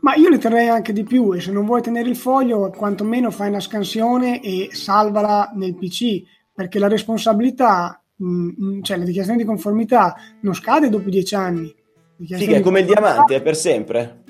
Ma 0.01 0.15
io 0.15 0.29
le 0.29 0.37
terrei 0.37 0.69
anche 0.69 0.93
di 0.93 1.03
più 1.03 1.33
e 1.33 1.41
se 1.41 1.51
non 1.51 1.65
vuoi 1.65 1.81
tenere 1.81 2.07
il 2.07 2.15
foglio, 2.15 2.69
quantomeno 2.69 3.31
fai 3.31 3.49
una 3.49 3.59
scansione 3.59 4.41
e 4.41 4.69
salvala 4.71 5.51
nel 5.55 5.75
PC, 5.75 6.23
perché 6.53 6.79
la 6.79 6.87
responsabilità, 6.87 8.01
mh, 8.15 8.27
mm, 8.27 8.81
cioè 8.83 8.97
la 8.97 9.03
dichiarazione 9.03 9.41
di 9.41 9.47
conformità 9.47 10.15
non 10.41 10.53
scade 10.53 10.89
dopo 10.89 11.09
10 11.09 11.35
anni. 11.35 11.75
Che 12.25 12.55
è 12.55 12.61
come 12.61 12.79
il 12.79 12.85
diamante, 12.85 13.35
è 13.35 13.41
per 13.41 13.55
sempre. 13.55 14.23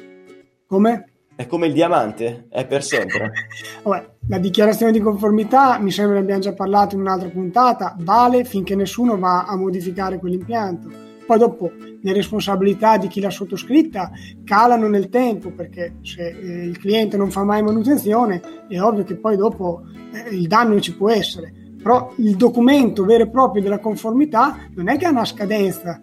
Come? 0.67 1.05
È 1.35 1.45
come 1.45 1.67
il 1.67 1.73
diamante, 1.73 2.47
è 2.49 2.65
per 2.65 2.83
sempre. 2.83 3.31
Vabbè, 3.83 4.09
la 4.27 4.39
dichiarazione 4.39 4.91
di 4.91 4.99
conformità, 4.99 5.79
mi 5.79 5.91
sembra 5.91 6.15
ne 6.15 6.21
abbiamo 6.21 6.41
già 6.41 6.53
parlato 6.53 6.95
in 6.95 7.01
un'altra 7.01 7.29
puntata, 7.29 7.95
vale 7.99 8.43
finché 8.43 8.75
nessuno 8.75 9.17
va 9.17 9.45
a 9.45 9.55
modificare 9.55 10.17
quell'impianto. 10.17 11.05
Poi 11.25 11.37
dopo 11.37 11.71
le 12.01 12.13
responsabilità 12.13 12.97
di 12.97 13.07
chi 13.07 13.19
l'ha 13.19 13.29
sottoscritta 13.29 14.11
calano 14.43 14.87
nel 14.87 15.09
tempo 15.09 15.51
perché 15.51 15.95
se 16.01 16.25
eh, 16.25 16.65
il 16.65 16.77
cliente 16.79 17.17
non 17.17 17.31
fa 17.31 17.43
mai 17.43 17.61
manutenzione 17.61 18.41
è 18.67 18.79
ovvio 18.79 19.03
che 19.03 19.15
poi 19.15 19.35
dopo 19.35 19.83
eh, 20.13 20.33
il 20.33 20.47
danno 20.47 20.79
ci 20.79 20.95
può 20.95 21.09
essere. 21.09 21.53
Però 21.81 22.13
il 22.17 22.35
documento 22.35 23.05
vero 23.05 23.23
e 23.23 23.29
proprio 23.29 23.61
della 23.61 23.79
conformità 23.79 24.69
non 24.75 24.89
è 24.89 24.97
che 24.97 25.05
ha 25.05 25.09
una 25.09 25.25
scadenza, 25.25 26.01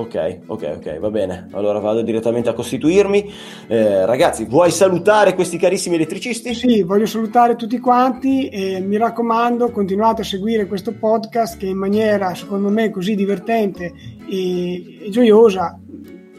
Ok, 0.00 0.40
ok, 0.46 0.76
ok, 0.76 0.98
va 0.98 1.10
bene. 1.10 1.48
Allora 1.52 1.78
vado 1.78 2.00
direttamente 2.00 2.48
a 2.48 2.54
costituirmi. 2.54 3.30
Eh, 3.66 4.06
ragazzi, 4.06 4.46
vuoi 4.46 4.70
salutare 4.70 5.34
questi 5.34 5.58
carissimi 5.58 5.96
elettricisti? 5.96 6.54
Sì, 6.54 6.82
voglio 6.82 7.04
salutare 7.04 7.54
tutti 7.54 7.78
quanti 7.78 8.48
e 8.48 8.80
mi 8.80 8.96
raccomando, 8.96 9.70
continuate 9.70 10.22
a 10.22 10.24
seguire 10.24 10.66
questo 10.66 10.94
podcast 10.94 11.58
che 11.58 11.66
in 11.66 11.76
maniera, 11.76 12.34
secondo 12.34 12.70
me, 12.70 12.88
così 12.88 13.14
divertente 13.14 13.92
e, 14.26 15.04
e 15.04 15.10
gioiosa 15.10 15.78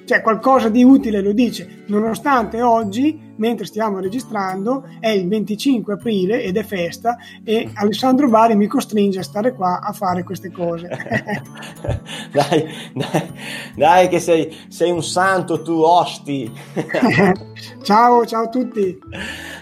cioè 0.03 0.21
qualcosa 0.21 0.67
di 0.67 0.83
utile 0.83 1.21
lo 1.21 1.31
dice, 1.31 1.83
nonostante 1.85 2.61
oggi, 2.61 3.30
mentre 3.41 3.65
stiamo 3.65 3.99
registrando, 3.99 4.87
è 4.99 5.09
il 5.09 5.27
25 5.27 5.93
aprile 5.93 6.43
ed 6.43 6.57
è 6.57 6.63
festa 6.63 7.17
e 7.43 7.71
Alessandro 7.73 8.29
Bari 8.29 8.55
mi 8.55 8.67
costringe 8.67 9.19
a 9.19 9.23
stare 9.23 9.55
qua 9.55 9.79
a 9.81 9.91
fare 9.93 10.23
queste 10.23 10.51
cose. 10.51 10.87
dai, 12.31 12.67
dai, 12.93 13.33
dai, 13.75 14.07
che 14.09 14.19
sei, 14.19 14.55
sei 14.67 14.91
un 14.91 15.03
santo 15.03 15.63
tu, 15.63 15.81
osti. 15.81 16.51
ciao, 17.81 18.25
ciao 18.27 18.43
a 18.43 18.49
tutti. 18.49 18.99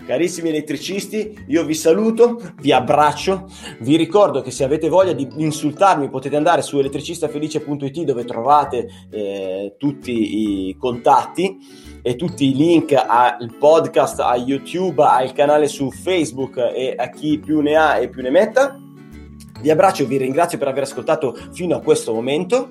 Carissimi 0.05 0.49
elettricisti, 0.49 1.45
io 1.47 1.63
vi 1.63 1.73
saluto, 1.73 2.41
vi 2.59 2.73
abbraccio, 2.73 3.49
vi 3.79 3.95
ricordo 3.95 4.41
che 4.41 4.51
se 4.51 4.65
avete 4.65 4.89
voglia 4.89 5.13
di 5.13 5.25
insultarmi 5.37 6.09
potete 6.09 6.35
andare 6.35 6.61
su 6.61 6.77
elettricistafelice.it 6.79 8.01
dove 8.01 8.25
trovate 8.25 8.89
eh, 9.09 9.75
tutti 9.77 10.67
i 10.67 10.75
contatti 10.77 11.57
e 12.01 12.15
tutti 12.15 12.49
i 12.49 12.55
link 12.55 12.93
al 12.93 13.55
podcast, 13.57 13.68
a 13.75 14.35
YouTube, 14.35 15.03
al 15.03 15.33
canale 15.33 15.67
su 15.67 15.91
Facebook 15.91 16.57
e 16.57 16.95
a 16.97 17.09
chi 17.09 17.39
più 17.39 17.61
ne 17.61 17.75
ha 17.75 17.97
e 17.97 18.09
più 18.09 18.21
ne 18.21 18.29
metta. 18.29 18.79
Vi 19.61 19.69
abbraccio 19.69 20.05
vi 20.05 20.17
ringrazio 20.17 20.57
per 20.57 20.69
aver 20.69 20.83
ascoltato 20.83 21.37
fino 21.51 21.75
a 21.75 21.81
questo 21.81 22.13
momento 22.13 22.69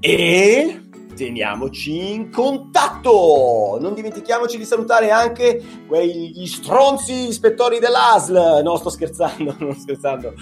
e 0.00 0.80
teniamoci 1.14 2.12
in 2.12 2.30
contatto. 2.30 3.78
Non 3.80 3.94
dimentichiamoci 3.94 4.58
di 4.58 4.64
salutare 4.64 5.10
anche 5.10 5.62
quegli 5.86 6.46
stronzi 6.46 7.28
ispettori 7.28 7.78
dell'ASL. 7.78 8.60
No, 8.62 8.76
sto 8.76 8.90
scherzando, 8.90 9.56
non 9.60 9.74
scherzando. 9.74 10.34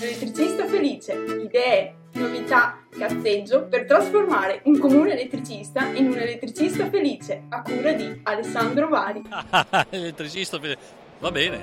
Elettricista 0.00 0.66
felice, 0.66 1.14
idee, 1.42 1.94
novità, 2.18 2.78
cazzeggio 2.90 3.64
per 3.64 3.86
trasformare 3.86 4.60
un 4.64 4.78
comune 4.78 5.12
elettricista 5.12 5.86
in 5.94 6.08
un 6.08 6.18
elettricista 6.18 6.88
felice 6.88 7.44
a 7.48 7.62
cura 7.62 7.92
di 7.92 8.20
Alessandro 8.24 8.88
Vari. 8.88 9.22
elettricista 9.90 10.58
felice. 10.58 11.06
Va 11.20 11.30
bene. 11.32 11.62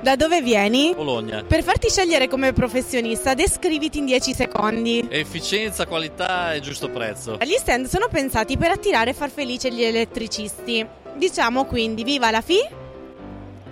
Da 0.00 0.16
dove 0.16 0.42
vieni? 0.42 0.92
Bologna. 0.94 1.44
Per 1.44 1.62
farti 1.62 1.88
scegliere 1.88 2.26
come 2.26 2.52
professionista, 2.52 3.34
descriviti 3.34 3.98
in 3.98 4.06
10 4.06 4.34
secondi. 4.34 5.06
Efficienza, 5.08 5.86
qualità 5.86 6.54
e 6.54 6.60
giusto 6.60 6.88
prezzo. 6.88 7.38
Gli 7.40 7.56
stand 7.56 7.86
sono 7.86 8.08
pensati 8.08 8.56
per 8.56 8.72
attirare 8.72 9.10
e 9.10 9.14
far 9.14 9.30
felice 9.30 9.72
gli 9.72 9.82
elettricisti. 9.82 10.84
Diciamo 11.14 11.66
quindi 11.66 12.02
viva 12.02 12.32
la 12.32 12.40
FI, 12.40 12.82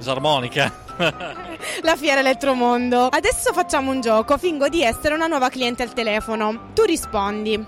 Disarmonica. 0.02 0.91
la 1.82 1.96
Fiera 1.96 2.20
Elettromondo. 2.20 3.06
Adesso 3.06 3.52
facciamo 3.52 3.90
un 3.90 4.00
gioco, 4.00 4.36
fingo 4.38 4.68
di 4.68 4.82
essere 4.82 5.14
una 5.14 5.26
nuova 5.26 5.48
cliente 5.48 5.82
al 5.82 5.92
telefono. 5.92 6.70
Tu 6.74 6.82
rispondi. 6.82 7.66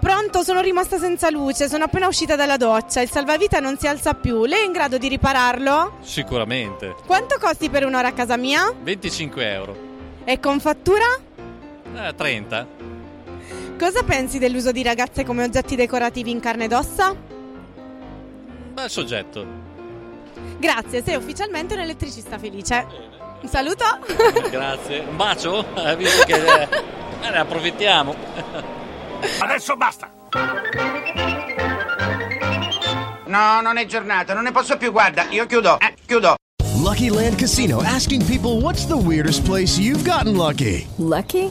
Pronto, 0.00 0.42
sono 0.42 0.60
rimasta 0.60 0.98
senza 0.98 1.30
luce, 1.30 1.68
sono 1.68 1.84
appena 1.84 2.08
uscita 2.08 2.34
dalla 2.34 2.56
doccia, 2.56 3.00
il 3.00 3.08
salvavita 3.08 3.60
non 3.60 3.78
si 3.78 3.86
alza 3.86 4.14
più. 4.14 4.44
Lei 4.44 4.62
è 4.62 4.66
in 4.66 4.72
grado 4.72 4.98
di 4.98 5.06
ripararlo? 5.06 5.98
Sicuramente. 6.00 6.96
Quanto 7.06 7.36
costi 7.38 7.70
per 7.70 7.86
un'ora 7.86 8.08
a 8.08 8.12
casa 8.12 8.36
mia? 8.36 8.74
25 8.82 9.52
euro. 9.52 9.76
E 10.24 10.40
con 10.40 10.58
fattura? 10.58 11.04
Eh, 11.94 12.14
30. 12.16 12.66
Cosa 13.78 14.02
pensi 14.02 14.40
dell'uso 14.40 14.72
di 14.72 14.82
ragazze 14.82 15.24
come 15.24 15.44
oggetti 15.44 15.76
decorativi 15.76 16.32
in 16.32 16.40
carne 16.40 16.64
ed 16.64 16.72
ossa? 16.72 17.14
Bel 18.72 18.90
soggetto. 18.90 19.61
Grazie, 20.62 21.02
sei 21.02 21.16
ufficialmente 21.16 21.74
un 21.74 21.80
elettricista 21.80 22.38
felice. 22.38 22.86
Un 23.40 23.48
saluto. 23.48 23.84
Grazie. 24.48 25.00
Un 25.00 25.16
bacio? 25.16 25.66
Eh, 25.74 25.96
visto 25.96 26.24
che 26.24 26.34
eh, 26.34 26.68
eh, 27.20 27.30
ne 27.30 27.38
approfittiamo. 27.38 28.14
Adesso 29.40 29.74
basta! 29.76 30.08
No, 33.24 33.60
non 33.60 33.76
è 33.76 33.86
giornata, 33.86 34.34
non 34.34 34.44
ne 34.44 34.52
posso 34.52 34.76
più, 34.76 34.92
guarda, 34.92 35.26
io 35.30 35.46
chiudo, 35.46 35.80
eh, 35.80 35.94
chiudo. 36.06 36.36
Lucky 36.76 37.08
Land 37.08 37.40
Casino 37.40 37.82
asking 37.82 38.24
people 38.24 38.60
what's 38.60 38.86
the 38.86 38.96
weirdest 38.96 39.44
place 39.44 39.80
you've 39.80 40.08
gotten 40.08 40.36
lucky? 40.36 40.86
Lucky? 40.98 41.50